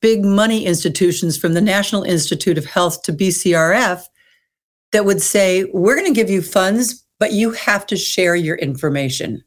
[0.00, 4.02] big money institutions from the National Institute of Health to BCRF
[4.92, 8.56] that would say, we're going to give you funds, but you have to share your
[8.56, 9.42] information.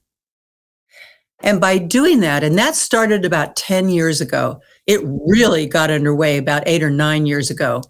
[1.44, 6.38] And by doing that, and that started about 10 years ago, it really got underway
[6.38, 7.82] about eight or nine years ago.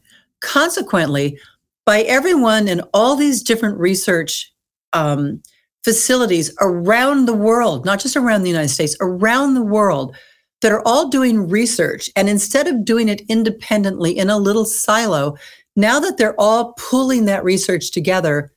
[0.42, 1.40] Consequently,
[1.86, 4.52] by everyone in all these different research
[4.94, 5.42] um,
[5.84, 10.16] facilities around the world, not just around the United States, around the world,
[10.62, 12.10] that are all doing research.
[12.16, 15.36] And instead of doing it independently in a little silo,
[15.76, 18.52] now that they're all pulling that research together,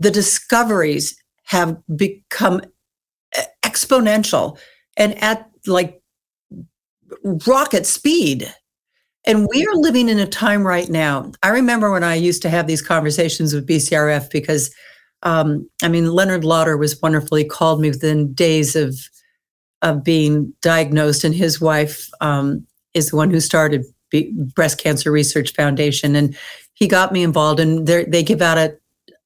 [0.00, 2.60] the discoveries have become
[3.76, 4.58] exponential
[4.96, 6.00] and at like
[7.46, 8.52] rocket speed.
[9.26, 11.32] And we are living in a time right now.
[11.42, 14.72] I remember when I used to have these conversations with BCRF because,
[15.22, 18.96] um, I mean, Leonard Lauder was wonderfully called me within days of
[19.82, 25.12] of being diagnosed, and his wife um, is the one who started B- Breast Cancer
[25.12, 26.36] Research Foundation, and
[26.74, 27.60] he got me involved.
[27.60, 28.76] And they give out a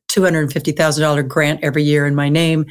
[0.08, 2.66] two hundred and fifty thousand dollar grant every year in my name.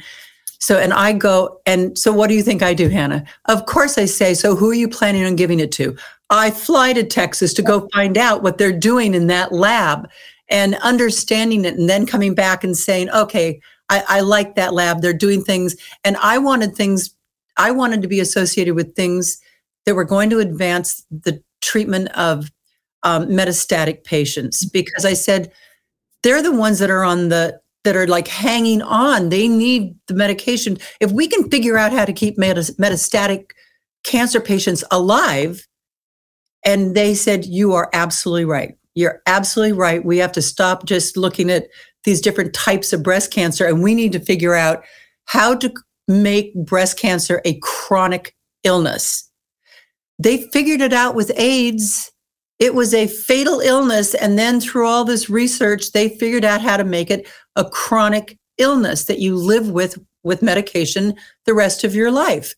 [0.60, 3.24] So, and I go, and so what do you think I do, Hannah?
[3.46, 5.96] Of course, I say, so who are you planning on giving it to?
[6.28, 10.08] I fly to Texas to go find out what they're doing in that lab
[10.48, 15.00] and understanding it, and then coming back and saying, okay, I, I like that lab.
[15.00, 17.14] They're doing things, and I wanted things
[17.56, 19.38] I wanted to be associated with things
[19.84, 22.50] that were going to advance the treatment of
[23.02, 25.52] um, metastatic patients because I said
[26.22, 29.28] they're the ones that are on the that are like hanging on.
[29.28, 30.78] They need the medication.
[31.00, 33.50] If we can figure out how to keep metastatic
[34.04, 35.66] cancer patients alive,
[36.64, 38.74] and they said, You are absolutely right.
[38.94, 40.04] You're absolutely right.
[40.04, 41.68] We have to stop just looking at
[42.04, 44.84] these different types of breast cancer, and we need to figure out
[45.26, 45.72] how to
[46.08, 49.30] make breast cancer a chronic illness.
[50.18, 52.10] They figured it out with AIDS.
[52.60, 54.14] It was a fatal illness.
[54.14, 58.38] And then through all this research, they figured out how to make it a chronic
[58.58, 61.14] illness that you live with with medication
[61.46, 62.54] the rest of your life.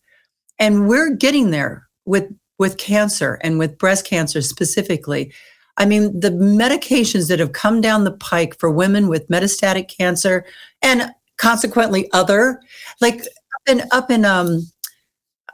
[0.59, 2.25] And we're getting there with,
[2.59, 5.33] with cancer and with breast cancer specifically.
[5.77, 10.45] I mean, the medications that have come down the pike for women with metastatic cancer
[10.81, 12.59] and consequently other,
[13.01, 13.23] like
[13.65, 14.67] in up in um,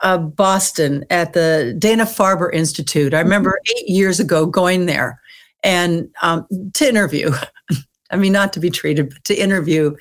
[0.01, 3.13] uh, Boston at the Dana Farber Institute.
[3.13, 3.77] I remember mm-hmm.
[3.77, 5.19] eight years ago going there
[5.63, 7.31] and um, to interview.
[8.11, 9.95] I mean, not to be treated, but to interview.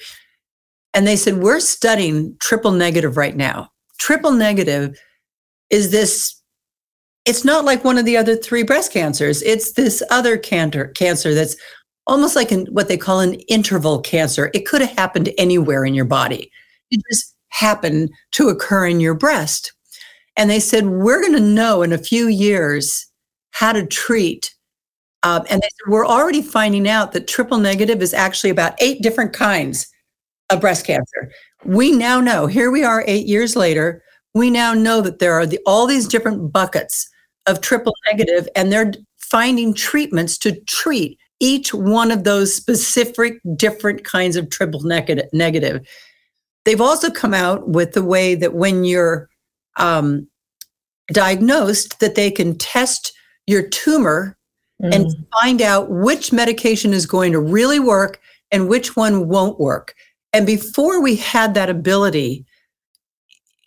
[0.94, 3.70] And they said, We're studying triple negative right now.
[3.98, 4.98] Triple negative
[5.70, 6.40] is this,
[7.26, 9.42] it's not like one of the other three breast cancers.
[9.42, 11.56] It's this other cancer, cancer that's
[12.06, 14.50] almost like an, what they call an interval cancer.
[14.54, 16.50] It could have happened anywhere in your body.
[16.90, 19.72] It just happened to occur in your breast.
[20.38, 23.06] And they said, We're going to know in a few years
[23.50, 24.54] how to treat.
[25.24, 29.34] Um, and said, We're already finding out that triple negative is actually about eight different
[29.34, 29.88] kinds
[30.48, 31.32] of breast cancer.
[31.64, 35.44] We now know, here we are eight years later, we now know that there are
[35.44, 37.08] the, all these different buckets
[37.46, 44.04] of triple negative, and they're finding treatments to treat each one of those specific different
[44.04, 45.86] kinds of triple negative.
[46.64, 49.28] they've also come out with the way that when you're
[49.78, 50.28] um,
[51.12, 53.12] diagnosed, that they can test
[53.46, 54.36] your tumor
[54.82, 54.94] mm.
[54.94, 58.20] and find out which medication is going to really work
[58.50, 59.94] and which one won't work.
[60.32, 62.44] And before we had that ability,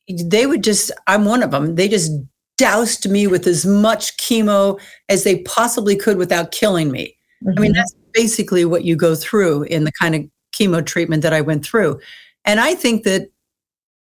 [0.07, 2.11] they would just, I'm one of them, they just
[2.57, 7.15] doused me with as much chemo as they possibly could without killing me.
[7.43, 7.57] Mm-hmm.
[7.57, 7.77] I mean, mm-hmm.
[7.77, 10.21] that's basically what you go through in the kind of
[10.53, 11.99] chemo treatment that I went through.
[12.45, 13.29] And I think that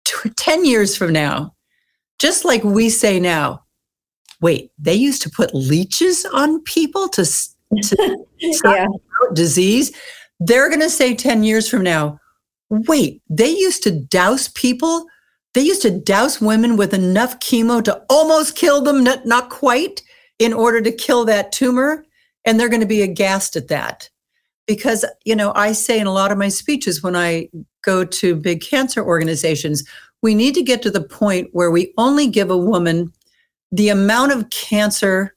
[0.05, 1.55] t- 10 years from now,
[2.19, 3.65] just like we say now,
[4.41, 7.25] wait, they used to put leeches on people to,
[7.83, 8.25] to
[8.65, 8.87] yeah.
[9.33, 9.93] disease.
[10.41, 12.19] They're going to say 10 years from now,
[12.71, 15.07] wait, they used to douse people.
[15.55, 20.03] They used to douse women with enough chemo to almost kill them, not, not quite,
[20.39, 22.05] in order to kill that tumor.
[22.45, 24.09] And they're going to be aghast at that.
[24.67, 27.49] Because, you know, I say in a lot of my speeches when I
[27.83, 29.83] go to big cancer organizations,
[30.23, 33.13] we need to get to the point where we only give a woman
[33.71, 35.35] the amount of cancer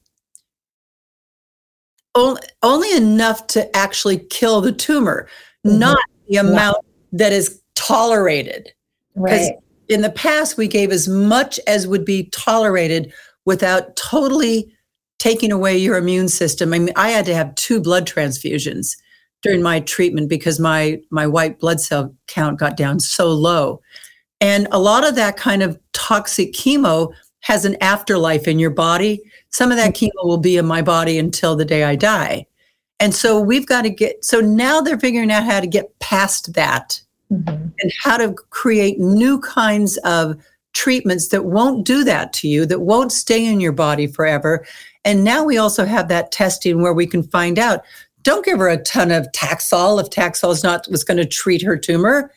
[2.14, 5.30] only, enough to actually kill the tumor,
[5.66, 5.80] mm-hmm.
[5.80, 7.18] not the amount yeah.
[7.20, 8.74] that is tolerated.
[9.16, 9.54] Right.
[9.88, 13.14] In the past, we gave as much as would be tolerated
[13.46, 14.74] without totally
[15.20, 16.74] taking away your immune system.
[16.74, 18.98] I mean, I had to have two blood transfusions
[19.42, 23.82] during my treatment because my my white blood cell count got down so low.
[24.42, 29.22] And a lot of that kind of toxic chemo has an afterlife in your body.
[29.50, 30.06] Some of that mm-hmm.
[30.06, 32.48] chemo will be in my body until the day I die.
[33.00, 36.54] And so we've got to get, so now they're figuring out how to get past
[36.54, 37.50] that mm-hmm.
[37.50, 40.36] and how to create new kinds of
[40.74, 44.66] treatments that won't do that to you, that won't stay in your body forever.
[45.04, 47.84] And now we also have that testing where we can find out
[48.24, 51.64] don't give her a ton of Taxol if Taxol is not what's going to treat
[51.64, 52.32] her tumor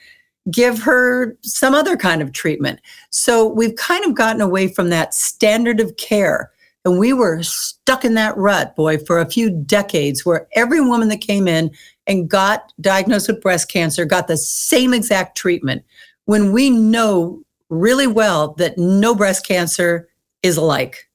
[0.50, 2.80] give her some other kind of treatment.
[3.10, 6.50] So we've kind of gotten away from that standard of care.
[6.84, 11.08] And we were stuck in that rut, boy, for a few decades where every woman
[11.08, 11.70] that came in
[12.06, 15.82] and got diagnosed with breast cancer got the same exact treatment
[16.26, 20.08] when we know really well that no breast cancer
[20.42, 21.08] is alike.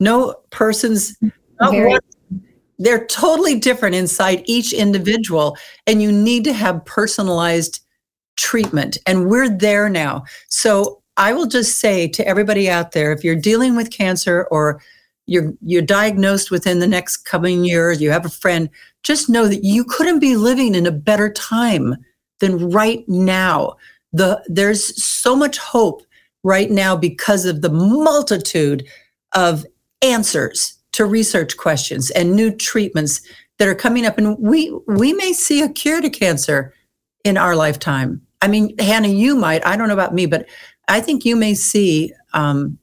[0.00, 1.18] No person's,
[1.58, 1.98] one,
[2.78, 5.58] they're totally different inside each individual.
[5.86, 7.80] And you need to have personalized
[8.40, 8.98] treatment.
[9.06, 10.24] And we're there now.
[10.48, 14.82] So I will just say to everybody out there if you're dealing with cancer or
[15.26, 18.68] you're you're diagnosed within the next coming years, you have a friend,
[19.02, 21.94] just know that you couldn't be living in a better time
[22.40, 23.76] than right now.
[24.12, 26.02] The there's so much hope
[26.42, 28.86] right now because of the multitude
[29.34, 29.66] of
[30.02, 33.20] answers to research questions and new treatments
[33.58, 36.72] that are coming up and we we may see a cure to cancer
[37.24, 39.64] in our lifetime I mean, Hannah, you might.
[39.66, 40.48] I don't know about me, but
[40.88, 42.12] I think you may see.
[42.32, 42.78] Um,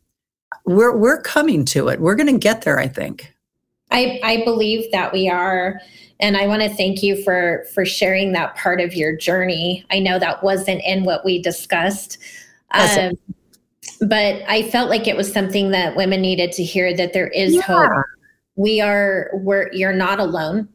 [0.66, 2.00] we're we're coming to it.
[2.00, 2.80] We're going to get there.
[2.80, 3.34] I think.
[3.92, 5.80] I I believe that we are,
[6.20, 9.86] and I want to thank you for for sharing that part of your journey.
[9.92, 12.18] I know that wasn't in what we discussed.
[12.72, 13.14] Um,
[14.02, 17.56] but I felt like it was something that women needed to hear that there is
[17.56, 17.62] yeah.
[17.62, 17.92] hope.
[18.56, 20.68] We are we're you're not alone.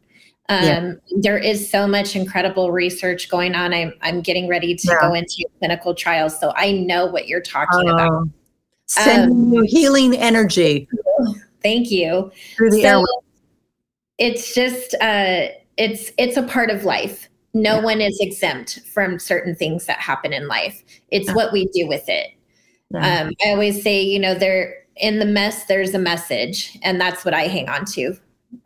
[0.53, 0.95] Um, yeah.
[1.21, 3.73] There is so much incredible research going on.
[3.73, 5.01] I'm, I'm getting ready to yeah.
[5.01, 8.29] go into clinical trials, so I know what you're talking uh, about.
[8.87, 10.89] Send um, you healing energy.
[11.63, 12.31] Thank you.
[12.57, 13.05] Through the so
[14.19, 15.47] It's just uh,
[15.79, 17.31] it's it's a part of life.
[17.55, 17.83] No yeah.
[17.83, 20.83] one is exempt from certain things that happen in life.
[21.11, 22.31] It's what we do with it.
[22.95, 27.25] Um, I always say, you know, there in the mess, there's a message, and that's
[27.25, 28.19] what I hang on to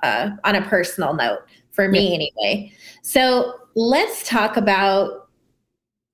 [0.02, 1.40] uh, on a personal note
[1.76, 2.14] for me yeah.
[2.14, 2.72] anyway.
[3.02, 5.28] So let's talk about,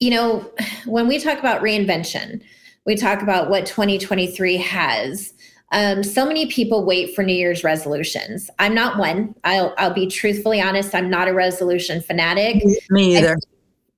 [0.00, 0.52] you know,
[0.84, 2.42] when we talk about reinvention,
[2.84, 5.32] we talk about what 2023 has.
[5.70, 8.50] Um, so many people wait for New Year's resolutions.
[8.58, 9.34] I'm not one.
[9.44, 10.94] I'll I'll be truthfully honest.
[10.94, 12.62] I'm not a resolution fanatic.
[12.90, 13.38] Me either.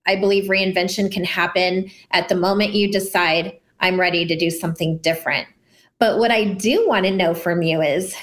[0.06, 4.50] I, I believe reinvention can happen at the moment you decide I'm ready to do
[4.50, 5.48] something different.
[5.98, 8.14] But what I do want to know from you is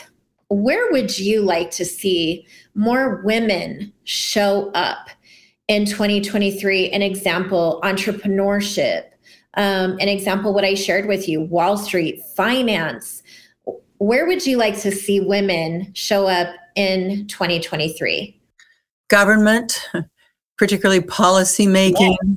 [0.52, 2.45] where would you like to see
[2.76, 5.10] more women show up
[5.70, 6.89] in 2023?
[6.89, 9.06] An example, entrepreneurship.
[9.56, 13.24] Um, an example, what I shared with you, Wall Street, finance.
[13.97, 18.38] Where would you like to see women show up in 2023?
[19.08, 19.89] Government,
[20.58, 22.18] particularly policy making.
[22.24, 22.36] Yeah.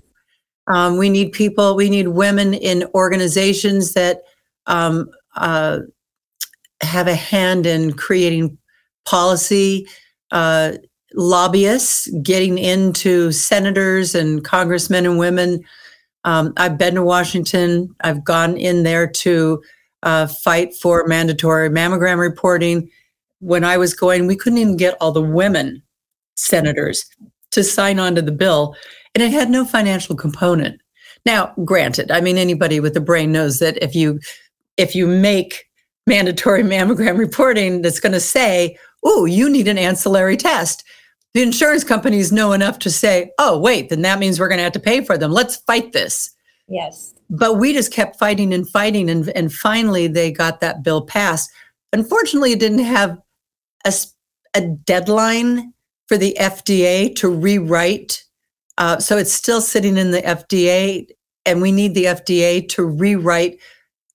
[0.66, 4.22] Um, we need people, we need women in organizations that
[4.66, 5.80] um, uh,
[6.84, 8.56] have a hand in creating
[9.04, 9.86] policy,
[10.30, 10.72] uh,
[11.14, 15.64] lobbyists getting into senators and congressmen and women.
[16.24, 17.94] Um, I've been to Washington.
[18.00, 19.62] I've gone in there to
[20.02, 22.90] uh, fight for mandatory mammogram reporting.
[23.40, 25.82] When I was going, we couldn't even get all the women
[26.36, 27.04] senators
[27.50, 28.74] to sign on to the bill,
[29.14, 30.80] and it had no financial component.
[31.26, 34.18] Now, granted, I mean anybody with a brain knows that if you
[34.76, 35.63] if you make
[36.06, 40.84] mandatory mammogram reporting that's going to say, "Oh, you need an ancillary test."
[41.34, 44.64] The insurance companies know enough to say, "Oh, wait, then that means we're going to
[44.64, 45.30] have to pay for them.
[45.30, 46.30] Let's fight this."
[46.68, 47.14] Yes.
[47.30, 51.50] But we just kept fighting and fighting and and finally they got that bill passed.
[51.92, 53.18] Unfortunately, it didn't have
[53.84, 53.92] a
[54.56, 55.72] a deadline
[56.06, 58.24] for the FDA to rewrite
[58.78, 61.06] uh, so it's still sitting in the FDA,
[61.46, 63.58] and we need the FDA to rewrite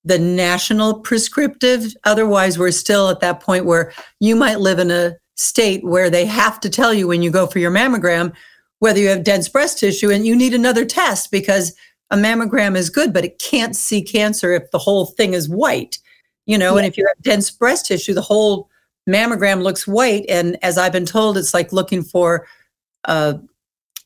[0.09, 1.93] the national prescriptive.
[2.03, 6.25] Otherwise, we're still at that point where you might live in a state where they
[6.25, 8.33] have to tell you when you go for your mammogram
[8.79, 11.75] whether you have dense breast tissue and you need another test because
[12.11, 15.99] a mammogram is good, but it can't see cancer if the whole thing is white.
[16.45, 16.79] You know, yeah.
[16.79, 18.69] and if you have dense breast tissue, the whole
[19.07, 20.25] mammogram looks white.
[20.29, 22.47] And as I've been told, it's like looking for
[23.03, 23.39] a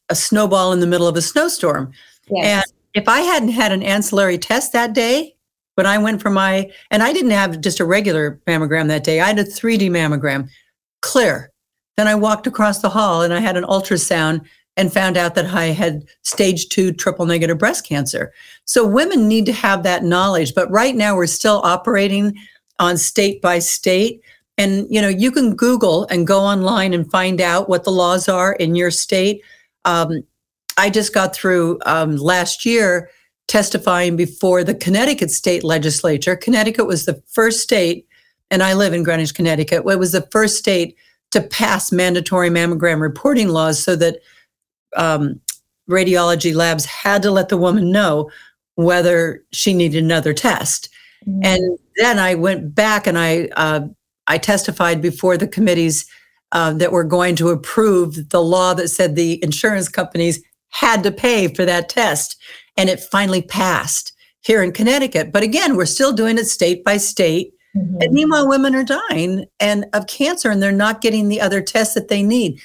[0.09, 1.91] a snowball in the middle of a snowstorm.
[2.29, 2.45] Yes.
[2.45, 5.35] And if I hadn't had an ancillary test that day,
[5.75, 9.19] when I went for my, and I didn't have just a regular mammogram that day,
[9.21, 10.49] I had a 3D mammogram,
[11.01, 11.51] clear.
[11.97, 14.45] Then I walked across the hall and I had an ultrasound
[14.77, 18.33] and found out that I had stage two triple negative breast cancer.
[18.65, 20.55] So women need to have that knowledge.
[20.55, 22.35] But right now we're still operating
[22.79, 24.21] on state by state.
[24.57, 28.27] And you know, you can Google and go online and find out what the laws
[28.27, 29.43] are in your state.
[29.85, 30.23] Um,
[30.77, 33.09] I just got through um, last year
[33.47, 36.35] testifying before the Connecticut state legislature.
[36.35, 38.07] Connecticut was the first state,
[38.49, 39.83] and I live in Greenwich, Connecticut.
[39.85, 40.95] It was the first state
[41.31, 44.19] to pass mandatory mammogram reporting laws so that
[44.95, 45.41] um,
[45.89, 48.29] radiology labs had to let the woman know
[48.75, 50.89] whether she needed another test.
[51.27, 51.39] Mm-hmm.
[51.43, 53.87] And then I went back and I uh,
[54.27, 56.09] I testified before the committees
[56.51, 61.11] uh, that were going to approve the law that said the insurance companies had to
[61.11, 62.37] pay for that test.
[62.77, 65.31] And it finally passed here in Connecticut.
[65.31, 67.53] But again, we're still doing it state by state.
[67.75, 68.01] Mm-hmm.
[68.01, 71.95] And meanwhile, women are dying and of cancer and they're not getting the other tests
[71.95, 72.61] that they need.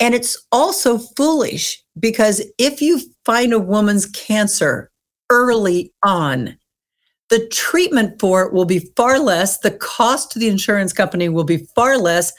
[0.00, 4.90] And it's also foolish because if you find a woman's cancer
[5.30, 6.58] early on,
[7.30, 9.58] the treatment for it will be far less.
[9.58, 12.32] The cost to the insurance company will be far less.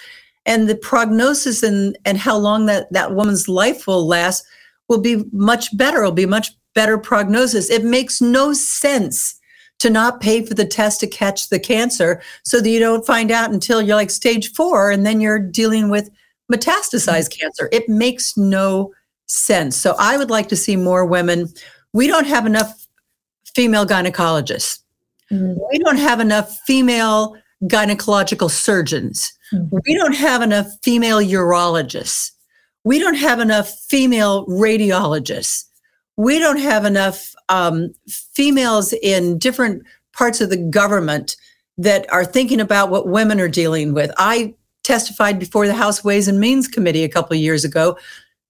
[0.45, 4.45] And the prognosis and, and how long that, that woman's life will last
[4.88, 5.99] will be much better.
[5.99, 7.69] It'll be much better prognosis.
[7.69, 9.39] It makes no sense
[9.79, 13.31] to not pay for the test to catch the cancer so that you don't find
[13.31, 16.09] out until you're like stage four and then you're dealing with
[16.51, 17.41] metastasized mm-hmm.
[17.41, 17.69] cancer.
[17.71, 18.93] It makes no
[19.27, 19.75] sense.
[19.75, 21.51] So I would like to see more women.
[21.93, 22.88] We don't have enough
[23.55, 24.79] female gynecologists.
[25.31, 25.59] Mm-hmm.
[25.71, 29.31] We don't have enough female gynecological surgeons.
[29.53, 29.77] Mm-hmm.
[29.86, 32.31] We don't have enough female urologists.
[32.86, 35.65] We don't have enough female radiologists.
[36.15, 39.83] We don't have enough um, females in different
[40.13, 41.36] parts of the government
[41.77, 44.11] that are thinking about what women are dealing with.
[44.17, 47.97] I testified before the House Ways and Means Committee a couple of years ago,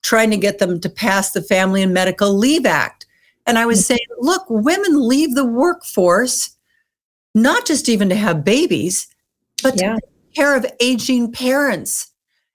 [0.03, 3.07] trying to get them to pass the Family and Medical Leave Act.
[3.47, 3.95] And I was mm-hmm.
[3.95, 6.51] saying, look, women leave the workforce
[7.33, 9.07] not just even to have babies,
[9.63, 9.95] but yeah.
[9.95, 12.11] to take care of aging parents.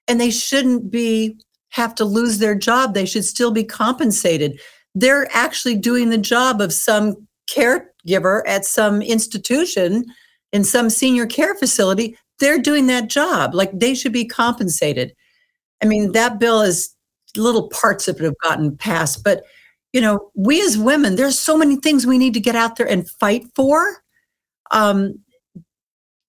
[0.06, 1.38] And they shouldn't be
[1.70, 2.94] have to lose their job.
[2.94, 4.60] They should still be compensated.
[4.94, 10.04] They're actually doing the job of some caregiver at some institution
[10.52, 12.16] in some senior care facility.
[12.38, 13.54] They're doing that job.
[13.54, 15.14] Like they should be compensated.
[15.82, 16.94] I mean, that bill is
[17.36, 19.44] little parts of it have gotten passed, but
[19.92, 22.88] you know, we as women, there's so many things we need to get out there
[22.88, 24.02] and fight for
[24.70, 25.14] um,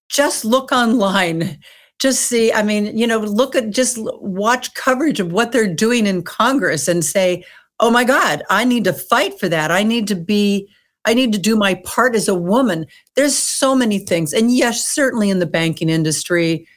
[0.09, 1.59] just look online
[2.01, 6.07] just see i mean you know look at just watch coverage of what they're doing
[6.07, 7.43] in congress and say
[7.79, 9.71] oh my god i need to fight for that.
[9.71, 10.67] I need to be
[11.05, 12.87] i need to do my part as a woman.
[13.15, 14.33] There's so many things.
[14.33, 16.67] And yes certainly in the banking industry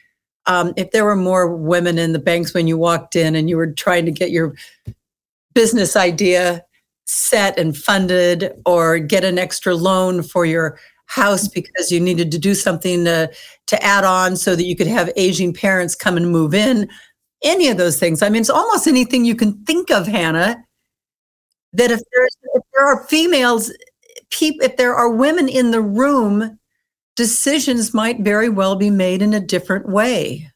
[0.47, 3.57] um, if there were more women in the banks when you walked in and you
[3.57, 4.53] were trying to get your
[5.55, 6.63] business idea
[7.05, 10.77] set and funded or get an extra loan for your
[11.07, 13.31] house because you needed to do something to,
[13.67, 16.89] to add on so that you could have aging parents come and move in.
[17.43, 18.21] Any of those things.
[18.21, 20.63] I mean, it's almost anything you can think of, Hannah.
[21.73, 23.71] That if there's if there are females,
[24.31, 26.57] people, if there are women in the room,
[27.15, 30.49] decisions might very well be made in a different way.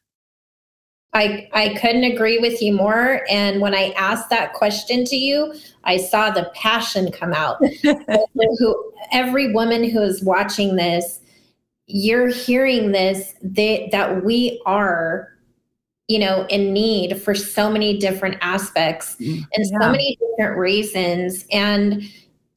[1.13, 3.25] I, I couldn't agree with you more.
[3.29, 7.57] And when I asked that question to you, I saw the passion come out.
[7.83, 11.19] who, every woman who is watching this,
[11.87, 15.33] you're hearing this they, that we are
[16.07, 19.79] you know in need for so many different aspects mm, and yeah.
[19.79, 22.03] so many different reasons and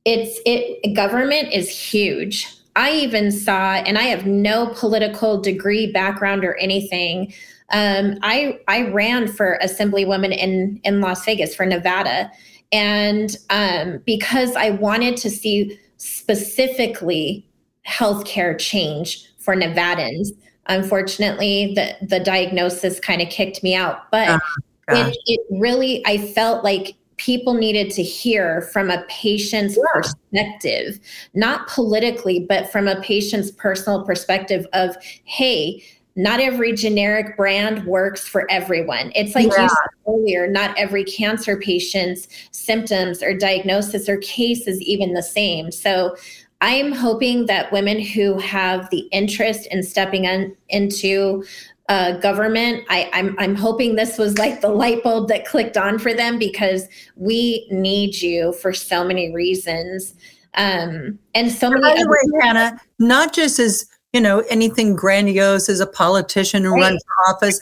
[0.05, 2.47] it's it government is huge
[2.77, 7.33] i even saw and i have no political degree background or anything
[7.73, 12.31] um, I I ran for assemblywoman in in Las Vegas for Nevada,
[12.71, 17.47] and um, because I wanted to see specifically
[17.87, 20.29] healthcare change for Nevadans.
[20.67, 24.41] Unfortunately, the the diagnosis kind of kicked me out, but
[24.89, 29.83] oh, it, it really I felt like people needed to hear from a patient's yeah.
[29.95, 30.99] perspective,
[31.35, 35.83] not politically, but from a patient's personal perspective of, hey,
[36.15, 39.13] not every generic brand works for everyone.
[39.15, 39.63] It's like yeah.
[39.63, 45.23] you said earlier, not every cancer patient's symptoms or diagnosis or case is even the
[45.23, 45.71] same.
[45.71, 46.17] So
[46.61, 51.45] I'm hoping that women who have the interest in stepping in, into
[51.89, 55.99] uh, government, I, I'm, I'm hoping this was like the light bulb that clicked on
[55.99, 56.87] for them because
[57.17, 60.15] we need you for so many reasons.
[60.55, 61.83] Um, and so many.
[61.83, 66.75] By the way, Hannah, not just as you know, anything grandiose as a politician who
[66.75, 66.81] right.
[66.81, 67.61] runs for office.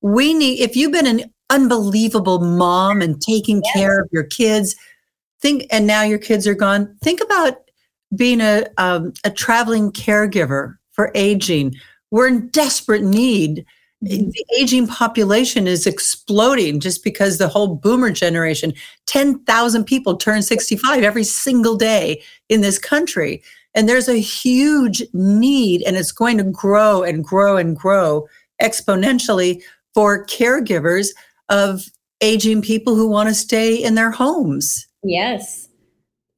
[0.00, 3.74] We need, if you've been an unbelievable mom and taking yes.
[3.74, 4.76] care of your kids,
[5.40, 7.58] think, and now your kids are gone, think about
[8.14, 11.74] being a, um, a traveling caregiver for aging.
[12.10, 13.66] We're in desperate need.
[14.04, 14.30] Mm-hmm.
[14.30, 18.72] The aging population is exploding just because the whole boomer generation,
[19.06, 23.42] 10,000 people turn 65 every single day in this country.
[23.74, 28.26] And there's a huge need, and it's going to grow and grow and grow
[28.60, 29.62] exponentially
[29.94, 31.08] for caregivers
[31.48, 31.82] of
[32.20, 34.86] aging people who want to stay in their homes.
[35.02, 35.68] Yes.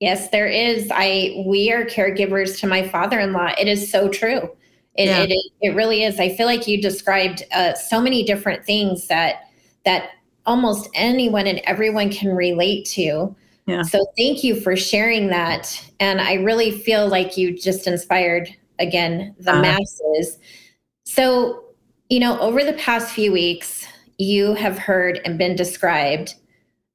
[0.00, 0.90] Yes, there is.
[0.92, 3.52] I we are caregivers to my father-in-law.
[3.58, 4.50] It is so true.
[4.94, 5.22] It yeah.
[5.22, 6.18] it, it, really is.
[6.18, 9.50] I feel like you described uh, so many different things that
[9.84, 10.10] that
[10.46, 13.34] almost anyone and everyone can relate to.
[13.66, 13.82] Yeah.
[13.82, 15.90] So thank you for sharing that.
[16.00, 18.48] And I really feel like you just inspired
[18.78, 20.38] again the uh masses.
[21.04, 21.64] So,
[22.08, 23.86] you know, over the past few weeks,
[24.18, 26.34] you have heard and been described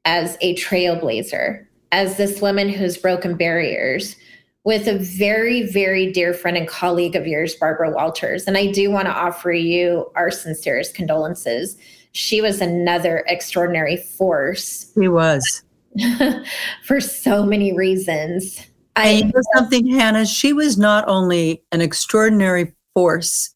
[0.05, 4.15] as a trailblazer, as this woman who's broken barriers
[4.63, 8.45] with a very, very dear friend and colleague of yours, Barbara Walters.
[8.45, 11.77] And I do want to offer you our sincerest condolences.
[12.13, 14.91] She was another extraordinary force.
[14.95, 15.63] He was.
[16.83, 18.61] for so many reasons.
[18.95, 20.25] I know something, Hannah.
[20.25, 23.53] She was not only an extraordinary force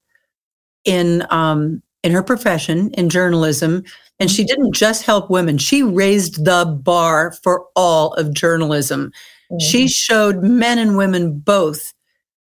[0.86, 3.84] in um, in her profession in journalism,
[4.20, 5.58] and she didn't just help women.
[5.58, 9.12] She raised the bar for all of journalism.
[9.52, 9.60] Mm-hmm.
[9.60, 11.94] She showed men and women both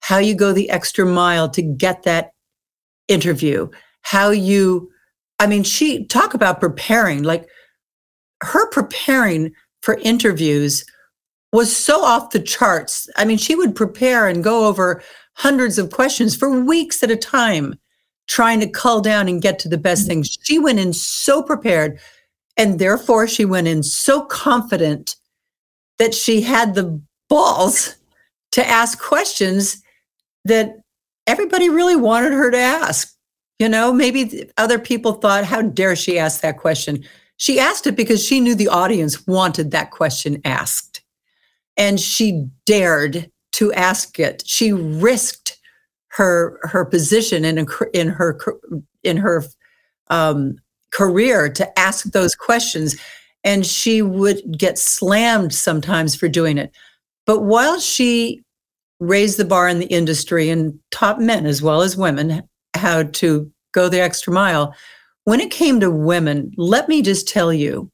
[0.01, 2.33] how you go the extra mile to get that
[3.09, 3.69] interview.
[4.03, 4.91] How you,
[5.39, 7.23] I mean, she talk about preparing.
[7.23, 7.49] Like
[8.43, 9.53] her preparing
[9.83, 10.85] for interviews
[11.53, 13.09] was so off the charts.
[13.17, 15.03] I mean, she would prepare and go over
[15.35, 17.75] hundreds of questions for weeks at a time,
[18.27, 20.39] trying to cull down and get to the best things.
[20.43, 21.99] She went in so prepared,
[22.57, 25.17] and therefore she went in so confident
[25.99, 27.97] that she had the balls
[28.53, 29.83] to ask questions
[30.45, 30.77] that
[31.27, 33.15] everybody really wanted her to ask.
[33.59, 37.05] You know, maybe other people thought, how dare she ask that question?
[37.43, 41.03] She asked it because she knew the audience wanted that question asked.
[41.77, 44.45] And she dared to ask it.
[44.47, 45.59] She risked
[46.11, 48.39] her her position in in her
[49.03, 49.45] in her
[50.07, 50.55] um,
[50.93, 52.95] career to ask those questions,
[53.43, 56.71] and she would get slammed sometimes for doing it.
[57.27, 58.41] But while she
[59.01, 63.51] raised the bar in the industry and taught men as well as women how to
[63.73, 64.77] go the extra mile,
[65.25, 67.91] when it came to women, let me just tell you,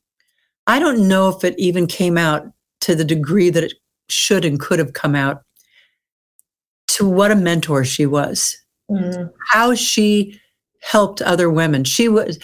[0.66, 2.47] I don't know if it even came out
[2.83, 3.74] to the degree that it
[4.09, 5.43] should and could have come out
[6.89, 8.57] to what a mentor she was,
[8.91, 9.31] mm.
[9.51, 10.41] how she
[10.83, 11.85] helped other women.
[11.85, 12.39] She was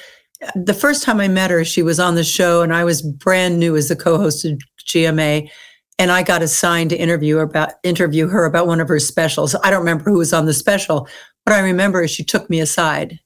[0.55, 3.59] the first time I met her, she was on the show, and I was brand
[3.59, 5.51] new as the co-host of GMA,
[5.99, 9.55] and I got assigned to interview about interview her about one of her specials.
[9.63, 11.09] I don't remember who was on the special,
[11.47, 13.19] but I remember she took me aside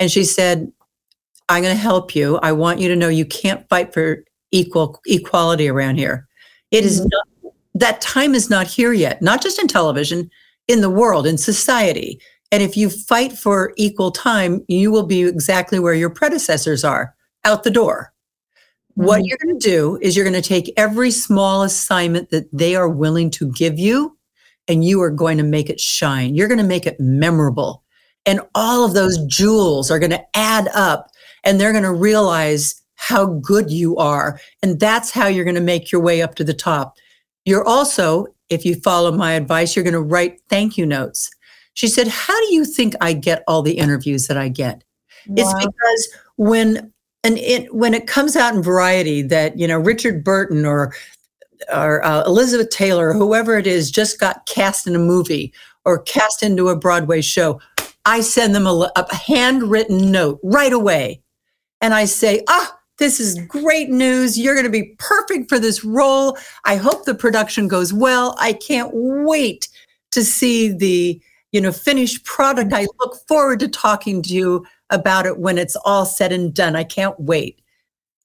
[0.00, 0.72] and she said,
[1.48, 2.38] I'm going to help you.
[2.42, 6.26] I want you to know you can't fight for equal equality around here.
[6.70, 7.08] It is mm-hmm.
[7.12, 10.30] not that time is not here yet, not just in television,
[10.68, 12.20] in the world, in society.
[12.52, 17.14] And if you fight for equal time, you will be exactly where your predecessors are
[17.44, 18.12] out the door.
[18.92, 19.06] Mm-hmm.
[19.06, 22.74] What you're going to do is you're going to take every small assignment that they
[22.74, 24.16] are willing to give you
[24.66, 26.34] and you are going to make it shine.
[26.34, 27.84] You're going to make it memorable.
[28.26, 31.10] And all of those jewels are going to add up
[31.44, 34.38] and they're going to realize how good you are.
[34.62, 36.96] And that's how you're going to make your way up to the top.
[37.44, 41.30] You're also, if you follow my advice, you're going to write thank you notes.
[41.74, 44.84] She said, How do you think I get all the interviews that I get?
[45.26, 45.34] Wow.
[45.38, 46.92] It's because when
[47.22, 50.94] and it when it comes out in variety that you know Richard Burton or
[51.72, 55.52] or uh, Elizabeth Taylor or whoever it is just got cast in a movie
[55.84, 57.60] or cast into a Broadway show,
[58.04, 61.22] I send them a, a handwritten note right away,
[61.80, 62.76] and I say, ah.
[62.98, 64.38] This is great news.
[64.38, 66.36] You're going to be perfect for this role.
[66.66, 68.36] I hope the production goes well.
[68.38, 69.70] I can't wait
[70.10, 71.18] to see the
[71.52, 72.72] you know, finished product.
[72.72, 76.76] I look forward to talking to you about it when it's all said and done.
[76.76, 77.60] I can't wait.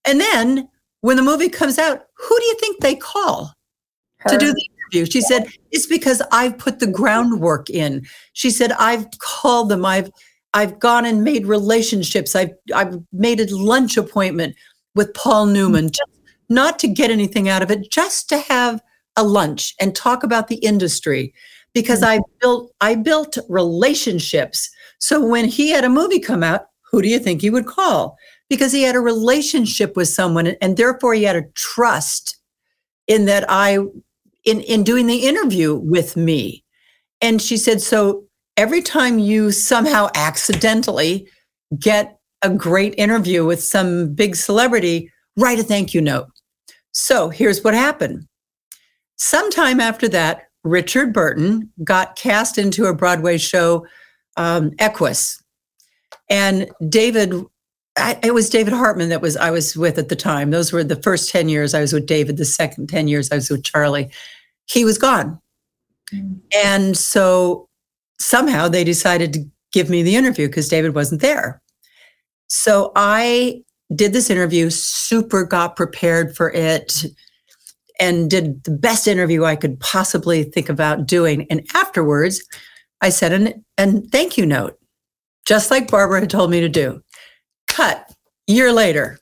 [0.06, 0.70] And then
[1.02, 3.54] when the movie comes out, who do you think they call
[4.20, 4.30] Her.
[4.30, 5.06] to do the interview?
[5.12, 8.06] She said, It's because I've put the groundwork in.
[8.34, 10.12] She said, I've called them, I've
[10.54, 12.36] I've gone and made relationships.
[12.36, 14.56] I've I've made a lunch appointment
[14.96, 16.10] with Paul Newman, just
[16.50, 18.82] not to get anything out of it, just to have
[19.18, 21.34] a lunch and talk about the industry
[21.74, 22.22] because mm-hmm.
[22.22, 24.70] I built I built relationships.
[25.00, 28.18] So when he had a movie come out, who do you think he would call?
[28.50, 32.38] Because he had a relationship with someone and therefore he had a trust
[33.08, 33.80] in that I
[34.46, 36.64] in in doing the interview with me.
[37.22, 38.26] And she said so
[38.58, 41.28] every time you somehow accidentally
[41.80, 46.28] get a great interview with some big celebrity, write a thank you note.
[46.92, 48.28] So here's what happened.
[49.18, 53.86] Sometime after that, Richard Burton got cast into a Broadway show,
[54.38, 55.42] um, Equus,
[56.30, 57.34] and David.
[57.98, 60.52] I, it was David Hartman that was I was with at the time.
[60.52, 62.38] Those were the first ten years I was with David.
[62.38, 64.12] The second ten years I was with Charlie.
[64.68, 65.40] He was gone,
[66.14, 66.40] mm.
[66.54, 67.70] and so
[68.20, 71.62] somehow they decided to give me the interview because David wasn't there.
[72.48, 77.06] So I did this interview, super got prepared for it
[78.00, 81.48] and did the best interview I could possibly think about doing.
[81.50, 82.46] And afterwards,
[83.02, 84.78] I said an, an thank you note,
[85.46, 87.02] just like Barbara had told me to do.
[87.76, 88.10] Cut,
[88.48, 89.20] year later,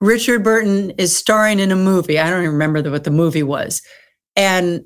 [0.00, 2.18] Richard Burton is starring in a movie.
[2.18, 3.82] I don't even remember the, what the movie was.
[4.36, 4.84] And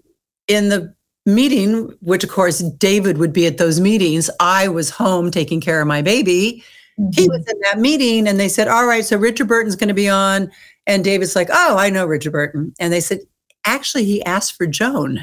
[0.49, 0.95] in the
[1.27, 5.81] meeting, which of course David would be at those meetings, I was home taking care
[5.81, 6.65] of my baby.
[6.99, 7.11] Mm-hmm.
[7.13, 9.95] He was in that meeting and they said, All right, so Richard Burton's going to
[9.95, 10.51] be on
[10.87, 12.75] and David's like, oh, I know Richard Burton.
[12.81, 13.21] And they said,
[13.67, 15.21] actually, he asked for Joan.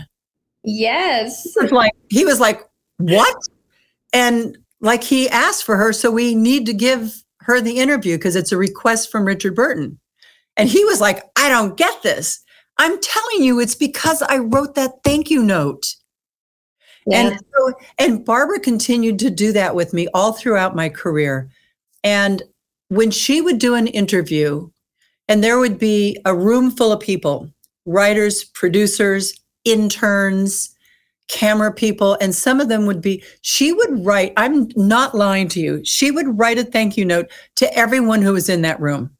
[0.64, 1.44] Yes.
[1.44, 2.62] He was like, he was like
[2.98, 3.36] what?
[4.14, 5.94] And like he asked for her.
[5.94, 10.00] So we need to give her the interview because it's a request from Richard Burton.
[10.56, 12.40] And he was like, I don't get this.
[12.78, 15.96] I'm telling you, it's because I wrote that thank you note.
[17.08, 17.22] Yeah.
[17.22, 21.50] And so, and Barbara continued to do that with me all throughout my career.
[22.04, 22.44] And
[22.90, 24.70] when she would do an interview,
[25.28, 27.50] and there would be a room full of people
[27.86, 29.34] writers, producers,
[29.66, 30.76] interns,
[31.30, 35.62] camera people, and some of them would be, she would write, I'm not lying to
[35.62, 39.12] you, she would write a thank you note to everyone who was in that room.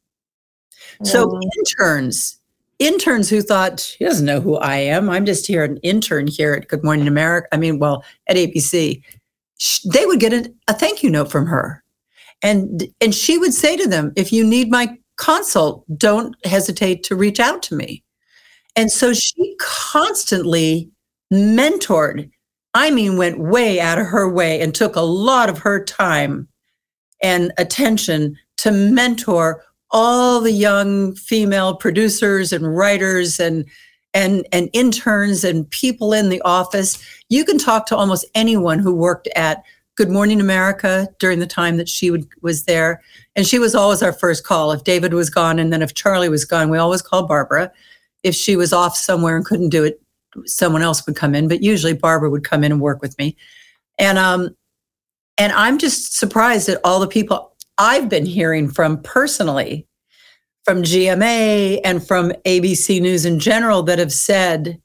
[1.02, 2.38] So interns,
[2.78, 5.08] interns who thought, she doesn't know who I am.
[5.08, 7.48] I'm just here, an intern here at Good Morning America.
[7.52, 9.02] I mean, well, at ABC.
[9.92, 11.82] They would get a, a thank you note from her.
[12.42, 17.16] And, and she would say to them, if you need my consult, don't hesitate to
[17.16, 18.02] reach out to me.
[18.76, 20.90] And so she constantly
[21.32, 22.30] mentored,
[22.74, 26.48] I mean, went way out of her way and took a lot of her time
[27.22, 33.64] and attention to mentor all the young female producers and writers and
[34.12, 36.98] and and interns and people in the office.
[37.28, 39.62] You can talk to almost anyone who worked at
[40.00, 43.02] Good Morning America during the time that she would, was there.
[43.36, 44.72] And she was always our first call.
[44.72, 47.70] If David was gone and then if Charlie was gone, we always called Barbara.
[48.22, 49.99] If she was off somewhere and couldn't do it,
[50.46, 51.48] someone else would come in.
[51.48, 53.36] But usually Barbara would come in and work with me.
[53.98, 54.50] And um,
[55.38, 59.86] and I'm just surprised at all the people I've been hearing from personally,
[60.64, 64.80] from GMA and from ABC News in general that have said,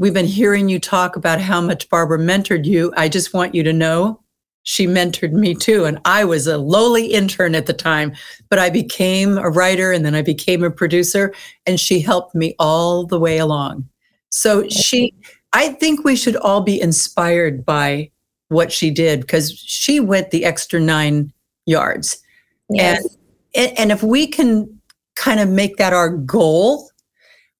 [0.00, 2.92] We've been hearing you talk about how much Barbara mentored you.
[2.96, 4.20] I just want you to know
[4.62, 5.86] she mentored me too.
[5.86, 8.12] And I was a lowly intern at the time,
[8.50, 11.32] but I became a writer and then I became a producer,
[11.66, 13.88] and she helped me all the way along.
[14.30, 15.14] So she,
[15.52, 18.10] I think we should all be inspired by
[18.48, 21.32] what she did because she went the extra nine
[21.66, 22.18] yards.
[22.70, 23.16] Yes.
[23.54, 24.80] And, and if we can
[25.16, 26.90] kind of make that our goal,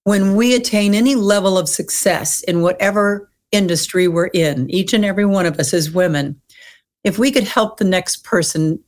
[0.04, 5.26] when we attain any level of success in whatever industry we're in, each and every
[5.26, 6.40] one of us as women,
[7.04, 8.78] if we could help the next person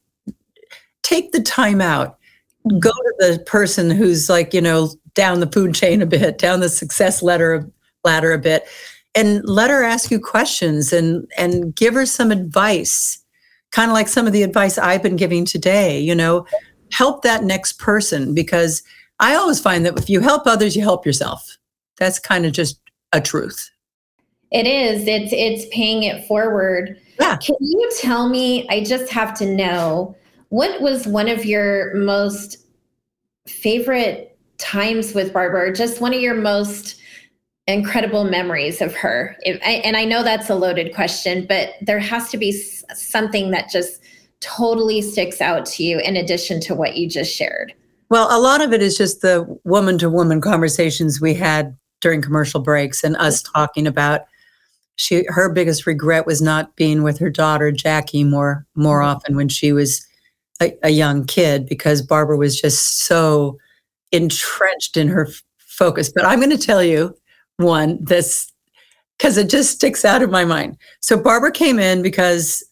[1.03, 2.19] take the time out,
[2.79, 6.61] go to the person who's like, you know, down the food chain a bit, down
[6.61, 7.69] the success ladder
[8.05, 8.67] ladder a bit,
[9.15, 13.19] and let her ask you questions and and give her some advice
[13.71, 16.47] kind of like some of the advice i've been giving today you know?
[16.93, 18.83] Help that next person because
[19.21, 21.57] i always find that if you help others you help yourself.
[21.99, 22.81] That's kind of just
[23.13, 23.71] a truth.
[24.51, 25.07] It is.
[25.07, 26.99] It's it's paying it forward.
[27.21, 27.37] Yeah.
[27.37, 30.17] can you tell me i just have to know
[30.49, 32.57] what was one of your most
[33.47, 34.30] favorite
[34.61, 37.01] times with barbara just one of your most
[37.67, 39.37] incredible memories of her?
[39.41, 43.71] If, and I know that's a loaded question, but there has to be something that
[43.71, 44.03] just
[44.41, 47.75] totally sticks out to you in addition to what you just shared.
[48.09, 52.23] Well, a lot of it is just the woman to woman conversations we had during
[52.23, 54.23] commercial breaks and us talking about
[54.97, 59.17] she her biggest regret was not being with her daughter Jackie more more mm-hmm.
[59.17, 60.07] often when she was
[60.61, 63.59] a, a young kid because Barbara was just so
[64.13, 66.13] entrenched in her focus.
[66.15, 67.17] But I'm going to tell you,
[67.57, 68.51] one this
[69.19, 70.79] because it just sticks out of my mind.
[71.01, 72.67] So Barbara came in because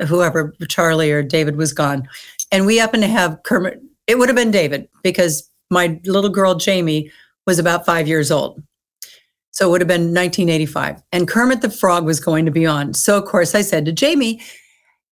[0.00, 2.08] uh, whoever Charlie or David was gone,
[2.50, 3.80] and we happened to have Kermit.
[4.06, 7.10] It would have been David because my little girl Jamie
[7.46, 8.62] was about five years old.
[9.52, 11.02] So it would have been 1985.
[11.12, 12.94] And Kermit the Frog was going to be on.
[12.94, 14.40] So, of course, I said to Jamie,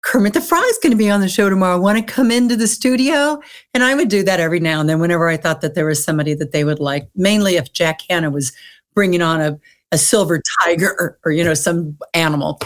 [0.02, 1.80] Kermit the Frog is going to be on the show tomorrow.
[1.80, 3.42] Want to come into the studio?
[3.74, 6.04] And I would do that every now and then whenever I thought that there was
[6.04, 8.54] somebody that they would like, mainly if Jack Hanna was
[8.96, 9.60] bringing on a,
[9.92, 12.60] a silver tiger or, or, you know, some animal.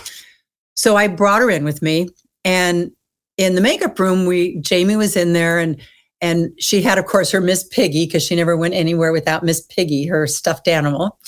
[0.76, 2.10] So I brought her in with me.
[2.46, 2.92] And
[3.38, 5.80] in the makeup room, we Jamie was in there and
[6.22, 9.60] and she had, of course, her Miss Piggy, because she never went anywhere without Miss
[9.60, 11.20] Piggy, her stuffed animal.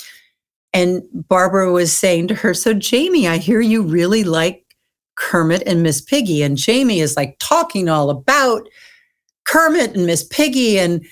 [0.72, 4.65] And Barbara was saying to her, So, Jamie, I hear you really like
[5.16, 6.42] Kermit and Miss Piggy.
[6.42, 8.68] And Jamie is like talking all about
[9.44, 10.78] Kermit and Miss Piggy.
[10.78, 11.04] And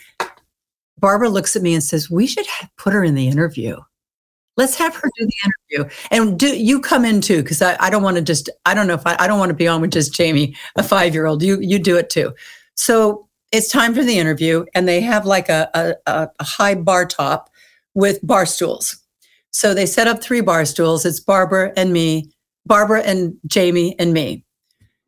[0.98, 2.46] Barbara looks at me and says, We should
[2.76, 3.76] put her in the interview.
[4.56, 5.96] Let's have her do the interview.
[6.12, 7.42] And do you come in too?
[7.42, 9.50] Because I, I don't want to just, I don't know if I, I don't want
[9.50, 11.42] to be on with just Jamie, a five year old.
[11.42, 12.32] You you do it too.
[12.76, 15.70] So it's time for the interview, and they have like a,
[16.06, 17.50] a, a high bar top
[17.94, 18.96] with bar stools.
[19.50, 21.04] So they set up three bar stools.
[21.04, 22.32] It's Barbara and me,
[22.66, 24.44] Barbara and Jamie and me.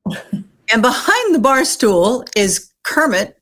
[0.73, 3.39] and behind the bar stool is Kermit,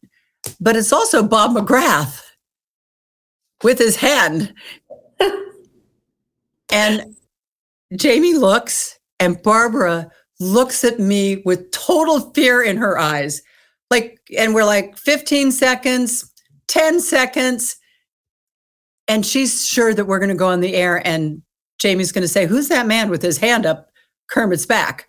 [0.60, 2.22] but it's also Bob McGrath
[3.62, 4.52] with his hand.
[6.72, 7.16] and
[7.96, 10.10] Jamie looks, and Barbara
[10.40, 13.42] looks at me with total fear in her eyes.
[13.90, 16.32] Like, and we're like 15 seconds,
[16.68, 17.76] 10 seconds.
[19.06, 21.42] And she's sure that we're going to go on the air, and
[21.78, 23.90] Jamie's going to say, Who's that man with his hand up
[24.28, 25.06] Kermit's back?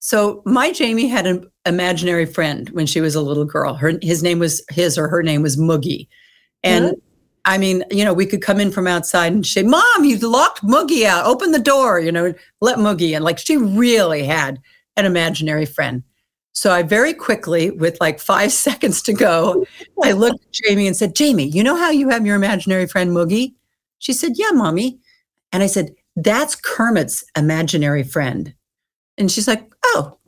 [0.00, 3.74] So my Jamie had an imaginary friend when she was a little girl.
[3.74, 6.08] Her his name was his or her name was Moogie.
[6.62, 6.98] And mm-hmm.
[7.44, 10.62] I mean, you know, we could come in from outside and say, Mom, you locked
[10.62, 11.26] Moogie out.
[11.26, 13.22] Open the door, you know, let Moogie in.
[13.22, 14.60] Like she really had
[14.96, 16.02] an imaginary friend.
[16.52, 19.64] So I very quickly, with like five seconds to go,
[20.02, 23.10] I looked at Jamie and said, Jamie, you know how you have your imaginary friend
[23.10, 23.54] Moogie?
[23.98, 24.98] She said, Yeah, mommy.
[25.52, 28.52] And I said, That's Kermit's imaginary friend.
[29.16, 30.18] And she's like, Oh,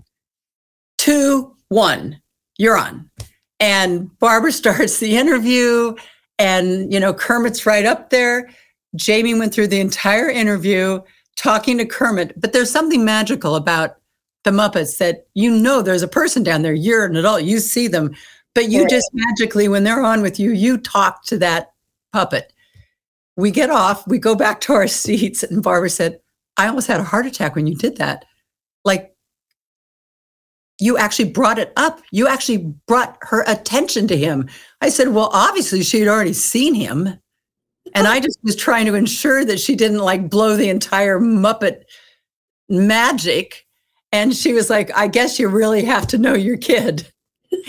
[0.99, 2.20] two, one,
[2.59, 3.11] you're on.
[3.59, 5.95] And Barbara starts the interview.
[6.38, 8.51] And, you know, Kermit's right up there.
[8.97, 11.01] Jamie went through the entire interview
[11.36, 13.97] talking to Kermit, but there's something magical about
[14.45, 16.72] the Muppets that you know there's a person down there.
[16.72, 18.14] You're an adult, you see them,
[18.55, 18.91] but you right.
[18.91, 21.72] just magically, when they're on with you, you talk to that
[22.12, 22.53] puppet.
[23.36, 26.20] We get off, we go back to our seats, and Barbara said,
[26.56, 28.24] I almost had a heart attack when you did that.
[28.84, 29.14] Like
[30.80, 32.00] you actually brought it up.
[32.10, 34.48] You actually brought her attention to him.
[34.80, 37.18] I said, Well, obviously she had already seen him.
[37.94, 41.82] And I just was trying to ensure that she didn't like blow the entire Muppet
[42.68, 43.66] magic.
[44.12, 47.10] And she was like, I guess you really have to know your kid.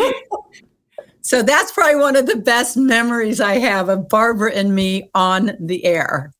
[1.21, 5.51] so that's probably one of the best memories I have of Barbara and me on
[5.59, 6.33] the air.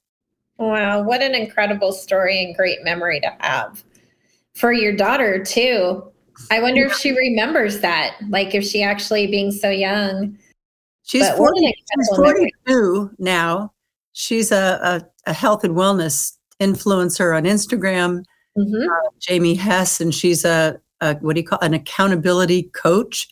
[0.58, 3.84] Wow, what an incredible story and great memory to have.
[4.54, 6.04] For your daughter, too.
[6.50, 10.38] I wonder if she remembers that, like if she actually being so young.
[11.04, 13.74] She's, 40, she's 42 now.
[14.14, 18.24] She's a, a, a, health and wellness influencer on Instagram.
[18.58, 18.90] mm-hmm.
[18.90, 23.28] uh, Jamie Hess, and she's a, a, what do you call an accountability coach.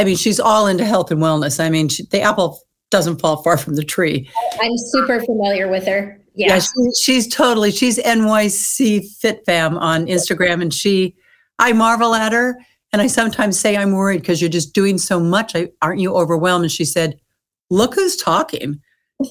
[0.00, 1.62] I mean, she's all into health and wellness.
[1.62, 2.58] I mean, she, the apple
[2.90, 4.30] doesn't fall far from the tree.
[4.58, 6.18] I'm super familiar with her.
[6.34, 7.70] Yeah, yeah she, she's totally.
[7.70, 11.14] She's NYC Fit Fam on Instagram, and she,
[11.58, 12.56] I marvel at her,
[12.94, 15.54] and I sometimes say I'm worried because you're just doing so much.
[15.54, 16.64] I, aren't you overwhelmed?
[16.64, 17.20] And she said,
[17.68, 18.80] "Look who's talking."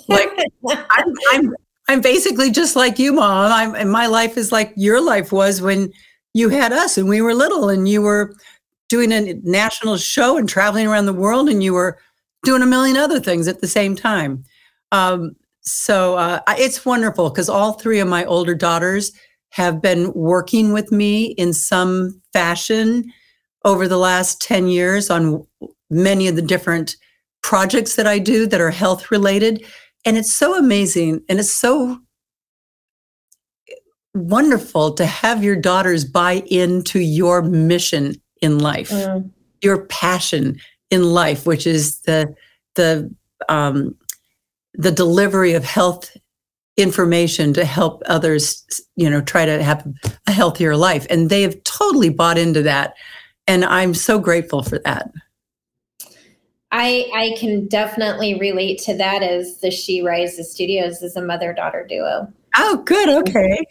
[0.08, 0.30] Like
[0.70, 1.56] I'm, I'm,
[1.88, 3.52] I'm basically just like you, mom.
[3.52, 5.92] I'm, and my life is like your life was when
[6.36, 8.36] you had us and we were little, and you were
[8.90, 12.00] doing a national show and traveling around the world, and you were
[12.44, 14.44] doing a million other things at the same time.
[14.92, 19.12] Um, so uh, it's wonderful because all three of my older daughters
[19.52, 23.12] have been working with me in some fashion
[23.66, 25.46] over the last 10 years on
[25.90, 26.96] many of the different
[27.42, 29.66] projects that I do that are health related.
[30.06, 32.00] And it's so amazing and it's so
[34.14, 39.30] wonderful to have your daughters buy into your mission in life, mm.
[39.62, 40.60] your passion
[40.90, 42.34] in life, which is the
[42.76, 43.14] the
[43.48, 43.96] um,
[44.74, 46.16] the delivery of health
[46.78, 48.64] information to help others,
[48.96, 49.86] you know, try to have
[50.28, 51.06] a healthier life.
[51.10, 52.94] And they have totally bought into that.
[53.48, 55.12] And I'm so grateful for that.
[56.72, 61.52] I I can definitely relate to that as the She Rises Studios is a mother
[61.52, 62.32] daughter duo.
[62.58, 63.10] Oh, good.
[63.10, 63.66] Okay.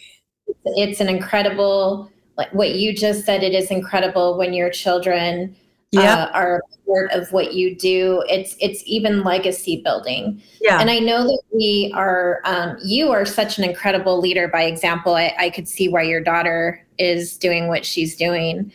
[0.65, 3.43] It's an incredible, like what you just said.
[3.43, 5.55] It is incredible when your children
[5.97, 8.23] uh, are part of what you do.
[8.29, 10.41] It's it's even legacy building.
[10.61, 10.81] Yeah.
[10.81, 12.41] And I know that we are.
[12.45, 15.15] Um, you are such an incredible leader by example.
[15.15, 18.73] I, I could see why your daughter is doing what she's doing.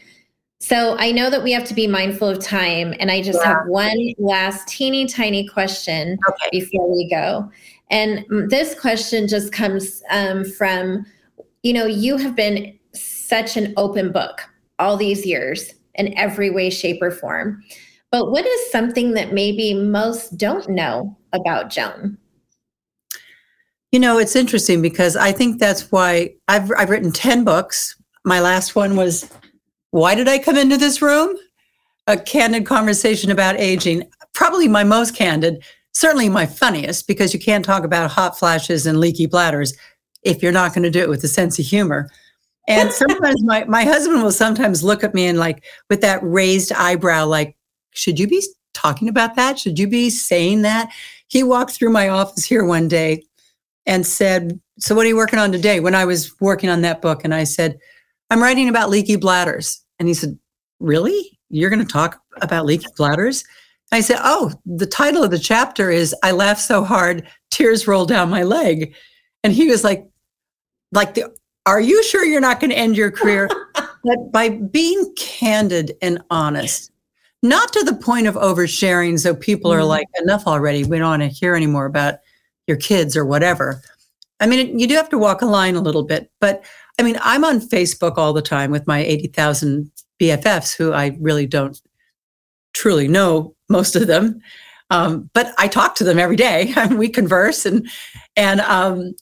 [0.59, 3.55] So I know that we have to be mindful of time, and I just yeah.
[3.55, 6.49] have one last teeny tiny question okay.
[6.51, 7.51] before we go.
[7.89, 11.05] And this question just comes um, from,
[11.63, 12.79] you know, you have been
[13.33, 17.63] such an open book all these years in every way, shape, or form.
[18.11, 22.19] But what is something that maybe most don't know about Joan?
[23.91, 27.95] You know, it's interesting because I think that's why I've I've written 10 books.
[28.23, 29.27] My last one was
[29.89, 31.35] Why Did I Come Into This Room?
[32.05, 34.07] A candid conversation about aging.
[34.35, 38.99] Probably my most candid, certainly my funniest, because you can't talk about hot flashes and
[38.99, 39.73] leaky bladders
[40.21, 42.11] if you're not going to do it with a sense of humor.
[42.67, 46.71] And sometimes my, my husband will sometimes look at me and like with that raised
[46.71, 47.57] eyebrow, like,
[47.91, 48.41] should you be
[48.73, 49.59] talking about that?
[49.59, 50.91] Should you be saying that?
[51.27, 53.23] He walked through my office here one day
[53.85, 55.79] and said, So what are you working on today?
[55.79, 57.77] When I was working on that book, and I said,
[58.29, 59.81] I'm writing about leaky bladders.
[59.99, 60.37] And he said,
[60.79, 61.37] Really?
[61.49, 63.43] You're going to talk about leaky bladders?
[63.91, 68.09] I said, Oh, the title of the chapter is I Laughed So Hard, Tears Rolled
[68.09, 68.95] Down My Leg.
[69.43, 70.07] And he was like,
[70.91, 71.33] like the
[71.65, 73.49] are you sure you're not going to end your career?
[74.03, 76.91] but by being candid and honest,
[77.41, 79.81] not to the point of oversharing, so people mm-hmm.
[79.81, 80.83] are like, enough already.
[80.83, 82.15] We don't want to hear anymore about
[82.67, 83.81] your kids or whatever.
[84.39, 86.63] I mean, you do have to walk a line a little bit, but
[86.99, 89.89] I mean, I'm on Facebook all the time with my 80,000
[90.19, 91.79] BFFs who I really don't
[92.73, 94.41] truly know most of them.
[94.89, 96.73] Um, but I talk to them every day.
[96.77, 97.87] And we converse and
[98.35, 99.13] and um,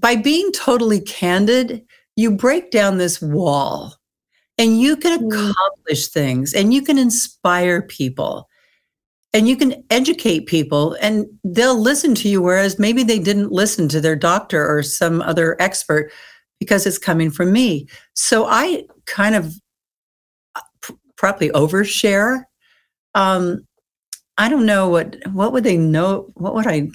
[0.00, 1.84] by being totally candid,
[2.16, 3.94] you break down this wall
[4.58, 5.50] and you can mm.
[5.50, 8.48] accomplish things and you can inspire people
[9.32, 13.88] and you can educate people and they'll listen to you whereas maybe they didn't listen
[13.88, 16.12] to their doctor or some other expert
[16.58, 19.54] because it's coming from me so i kind of
[20.56, 22.42] uh, probably overshare
[23.14, 23.64] um
[24.36, 26.88] i don't know what what would they know what would i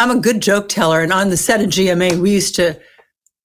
[0.00, 1.02] I'm a good joke teller.
[1.02, 2.80] And on the set of GMA, we used to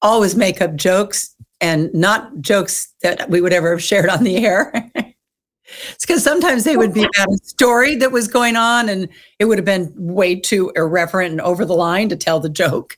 [0.00, 4.38] always make up jokes and not jokes that we would ever have shared on the
[4.38, 4.72] air.
[4.94, 9.06] it's because sometimes they would be about a story that was going on and
[9.38, 12.96] it would have been way too irreverent and over the line to tell the joke.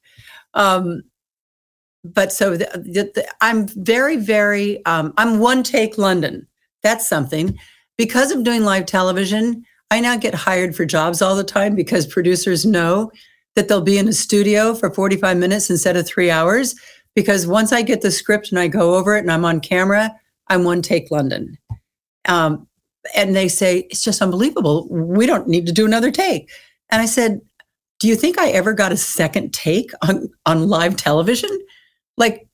[0.54, 1.02] Um,
[2.04, 6.46] but so the, the, the, I'm very, very, um, I'm one take Lunden.
[6.84, 7.58] That's something.
[7.96, 12.06] Because of doing live television, I now get hired for jobs all the time because
[12.06, 13.10] producers know
[13.58, 16.76] that they'll be in a studio for 45 minutes instead of three hours.
[17.16, 20.14] Because once I get the script and I go over it and I'm on camera,
[20.46, 21.56] I'm one take Lunden.
[22.28, 22.68] Um,
[23.16, 24.86] and they say, it's just unbelievable.
[24.88, 26.48] We don't need to do another take.
[26.90, 27.40] And I said,
[27.98, 31.50] do you think I ever got a second take on, on live television?
[32.16, 32.46] Like,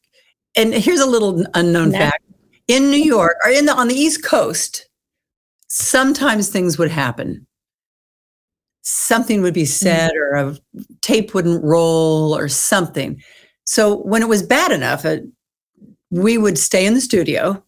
[0.56, 1.98] and here's a little unknown no.
[1.98, 2.24] fact.
[2.66, 4.88] In New York or in the, on the East Coast,
[5.68, 7.46] sometimes things would happen
[8.84, 9.68] something would be mm.
[9.68, 10.56] said or a
[11.04, 13.22] tape wouldn't roll or something.
[13.64, 15.18] So when it was bad enough, uh,
[16.10, 17.62] we would stay in the studio.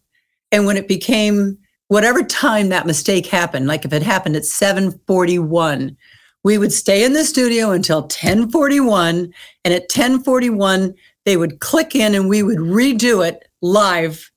[0.51, 1.57] And when it became
[1.87, 5.95] whatever time that mistake happened, like if it happened at 741,
[6.43, 9.31] we would stay in the studio until 1041.
[9.63, 14.31] And at 1041, they would click in and we would redo it live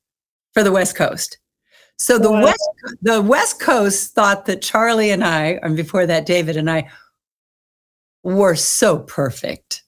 [0.53, 1.38] for the West Coast.
[1.96, 2.44] So the wow.
[2.44, 2.70] West
[3.03, 6.90] the West Coast thought that Charlie and I, and before that David and I,
[8.23, 9.83] were so perfect.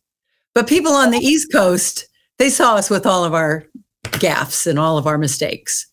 [0.55, 2.07] But people on the East Coast,
[2.39, 3.65] they saw us with all of our
[4.05, 5.87] gaffes and all of our mistakes.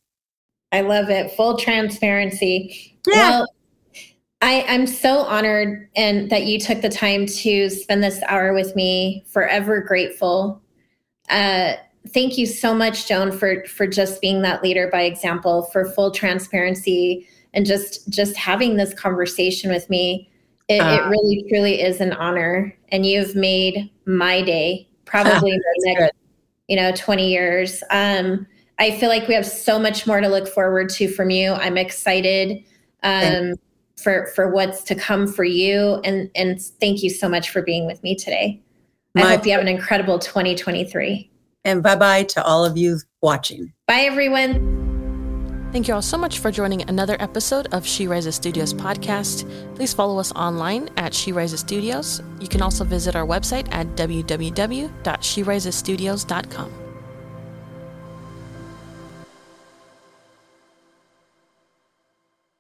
[0.72, 1.32] I love it.
[1.32, 2.98] Full transparency.
[3.08, 3.16] Yeah.
[3.16, 3.48] Well,
[4.42, 8.76] I, I'm so honored and that you took the time to spend this hour with
[8.76, 9.26] me.
[9.28, 10.62] Forever grateful.
[11.30, 11.74] Uh,
[12.10, 16.12] thank you so much, Joan, for for just being that leader by example, for full
[16.12, 20.29] transparency, and just just having this conversation with me.
[20.70, 24.88] It, uh, it really truly is an honor, and you've made my day.
[25.06, 26.12] Probably the next, good.
[26.68, 27.84] you know, twenty years.
[27.92, 28.48] Um,
[28.78, 31.52] I feel like we have so much more to look forward to from you.
[31.52, 32.64] I'm excited.
[33.04, 33.56] Um,
[34.00, 37.86] for for what's to come for you and and thank you so much for being
[37.86, 38.62] with me today
[39.16, 41.30] i hope you have an incredible 2023
[41.66, 44.79] and bye-bye to all of you watching bye everyone
[45.72, 49.48] Thank you all so much for joining another episode of She Rises Studios podcast.
[49.76, 52.24] Please follow us online at She Rises Studios.
[52.40, 56.89] You can also visit our website at www.sherisesstudios.com.